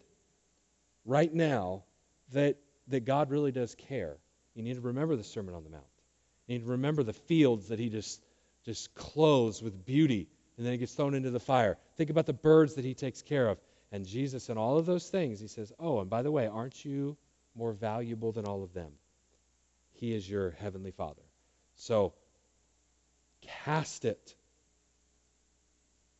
right 1.05 1.33
now 1.33 1.83
that, 2.31 2.57
that 2.87 3.05
God 3.05 3.29
really 3.31 3.51
does 3.51 3.75
care, 3.75 4.17
you 4.53 4.63
need 4.63 4.75
to 4.75 4.81
remember 4.81 5.15
the 5.15 5.23
Sermon 5.23 5.53
on 5.53 5.63
the 5.63 5.69
Mount. 5.69 5.83
You 6.47 6.57
need 6.57 6.65
to 6.65 6.71
remember 6.71 7.03
the 7.03 7.13
fields 7.13 7.69
that 7.69 7.79
he 7.79 7.89
just, 7.89 8.21
just 8.63 8.93
clothes 8.95 9.61
with 9.61 9.85
beauty 9.85 10.29
and 10.57 10.65
then 10.65 10.73
he 10.73 10.77
gets 10.77 10.93
thrown 10.93 11.13
into 11.13 11.31
the 11.31 11.39
fire. 11.39 11.77
Think 11.97 12.09
about 12.09 12.25
the 12.25 12.33
birds 12.33 12.75
that 12.75 12.85
he 12.85 12.93
takes 12.93 13.21
care 13.21 13.49
of. 13.49 13.59
And 13.91 14.05
Jesus 14.05 14.49
and 14.49 14.57
all 14.57 14.77
of 14.77 14.85
those 14.85 15.09
things, 15.09 15.39
he 15.39 15.47
says, 15.47 15.71
Oh, 15.79 15.99
and 15.99 16.09
by 16.09 16.21
the 16.21 16.31
way, 16.31 16.47
aren't 16.47 16.83
you 16.83 17.17
more 17.55 17.73
valuable 17.73 18.31
than 18.31 18.45
all 18.45 18.63
of 18.63 18.73
them? 18.73 18.91
He 19.93 20.13
is 20.13 20.29
your 20.29 20.51
heavenly 20.51 20.91
Father. 20.91 21.21
So 21.75 22.13
cast 23.41 24.05
it 24.05 24.35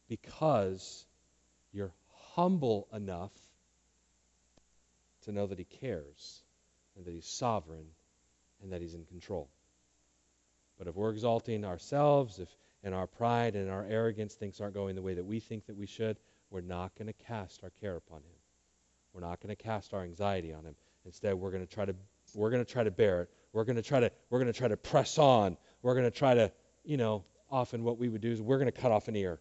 because 0.08 1.06
you're 1.72 1.94
humble 2.34 2.88
enough 2.94 3.32
to 5.24 5.32
know 5.32 5.48
that 5.48 5.58
he 5.58 5.66
cares 5.66 6.44
and 6.96 7.06
that 7.06 7.14
he's 7.14 7.26
sovereign 7.26 7.88
and 8.62 8.72
that 8.72 8.82
he's 8.82 8.94
in 8.94 9.06
control. 9.06 9.50
But 10.78 10.88
if 10.88 10.96
we're 10.96 11.12
exalting 11.12 11.66
ourselves, 11.66 12.40
if 12.40 12.50
and 12.86 12.94
our 12.94 13.08
pride 13.08 13.56
and 13.56 13.70
our 13.70 13.84
arrogance 13.84 14.36
things 14.36 14.62
aren't 14.62 14.76
going 14.76 14.96
the 14.96 15.02
way 15.02 15.16
that 15.16 15.26
we 15.26 15.40
think 15.40 15.66
that 15.66 15.76
we 15.76 15.88
should, 15.88 16.18
we're 16.52 16.62
not 16.62 16.96
going 16.96 17.08
to 17.08 17.26
cast 17.26 17.64
our 17.64 17.72
care 17.82 17.96
upon 17.96 18.20
him. 18.20 18.36
We're 19.12 19.22
not 19.22 19.42
going 19.42 19.56
to 19.56 19.62
cast 19.62 19.94
our 19.94 20.04
anxiety 20.04 20.54
on 20.54 20.64
him. 20.64 20.76
Instead, 21.04 21.34
we're 21.34 21.52
going 21.52 21.66
to 21.66 21.74
try 21.74 21.86
to 21.86 21.96
we're 22.34 22.52
going 22.52 22.64
to 22.64 22.72
try 22.72 22.84
to 22.84 22.92
bear 22.92 23.24
it. 23.24 23.30
We're 23.54 23.64
going 23.64 23.76
to 23.76 23.82
try 23.82 24.00
to 24.00 24.12
we're 24.30 24.40
going 24.40 24.52
to 24.52 24.58
try 24.58 24.68
to 24.68 24.78
press 24.78 25.18
on. 25.18 25.58
We're 25.82 25.94
going 25.96 26.06
to 26.06 26.18
try 26.18 26.36
to, 26.36 26.52
you 26.84 26.98
know, 26.98 27.26
often 27.50 27.84
what 27.84 27.98
we 27.98 28.08
would 28.08 28.22
do 28.22 28.32
is 28.32 28.42
we're 28.42 28.58
going 28.58 28.72
to 28.72 28.80
cut 28.80 28.92
off 28.92 29.08
an 29.08 29.16
ear. 29.16 29.40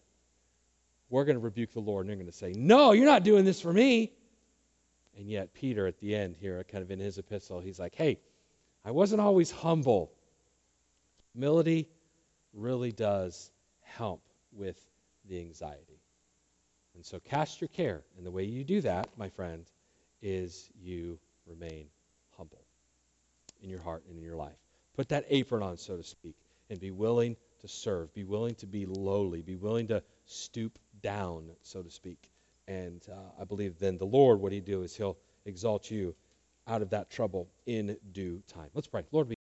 We're 1.15 1.23
going 1.23 1.37
to 1.37 1.43
rebuke 1.43 1.71
the 1.71 1.79
Lord 1.79 2.05
and 2.05 2.09
they're 2.09 2.17
going 2.17 2.27
to 2.27 2.37
say, 2.37 2.51
"No, 2.51 2.91
you're 2.91 3.05
not 3.05 3.23
doing 3.23 3.45
this 3.45 3.61
for 3.61 3.71
me." 3.71 4.11
And 5.17 5.29
yet 5.29 5.53
Peter 5.53 5.87
at 5.87 5.97
the 5.99 6.13
end 6.13 6.35
here, 6.35 6.61
kind 6.65 6.83
of 6.83 6.91
in 6.91 6.99
his 6.99 7.17
epistle, 7.17 7.61
he's 7.61 7.79
like, 7.79 7.95
"Hey, 7.95 8.19
I 8.83 8.91
wasn't 8.91 9.21
always 9.21 9.49
humble. 9.49 10.11
Humility 11.31 11.87
really 12.53 12.91
does 12.91 13.49
help 13.81 14.21
with 14.51 14.77
the 15.29 15.39
anxiety. 15.39 16.01
And 16.95 17.05
so 17.05 17.19
cast 17.19 17.61
your 17.61 17.69
care. 17.69 18.03
And 18.17 18.25
the 18.25 18.31
way 18.31 18.43
you 18.43 18.65
do 18.65 18.81
that, 18.81 19.07
my 19.17 19.29
friend, 19.29 19.65
is 20.21 20.69
you 20.77 21.17
remain 21.47 21.87
humble 22.37 22.65
in 23.61 23.69
your 23.69 23.81
heart 23.81 24.03
and 24.09 24.17
in 24.17 24.23
your 24.23 24.35
life. 24.35 24.57
Put 24.95 25.09
that 25.09 25.25
apron 25.29 25.63
on, 25.63 25.77
so 25.77 25.95
to 25.95 26.03
speak, 26.03 26.35
and 26.69 26.77
be 26.77 26.91
willing 26.91 27.37
to 27.61 27.69
serve. 27.69 28.13
Be 28.13 28.25
willing 28.25 28.55
to 28.55 28.67
be 28.67 28.85
lowly. 28.85 29.41
Be 29.41 29.55
willing 29.55 29.87
to 29.87 30.03
stoop 30.25 30.77
down, 31.01 31.51
so 31.61 31.81
to 31.81 31.89
speak. 31.91 32.29
And 32.67 33.05
uh, 33.11 33.41
I 33.41 33.43
believe 33.43 33.77
then 33.77 33.97
the 33.97 34.05
Lord, 34.05 34.41
what 34.41 34.51
he 34.51 34.59
do 34.59 34.81
is 34.81 34.95
he'll 34.95 35.17
exalt 35.45 35.91
you 35.91 36.15
out 36.67 36.81
of 36.81 36.89
that 36.89 37.09
trouble 37.09 37.47
in 37.67 37.97
due 38.11 38.41
time. 38.47 38.69
Let's 38.73 38.87
pray. 38.87 39.03
Lord, 39.11 39.29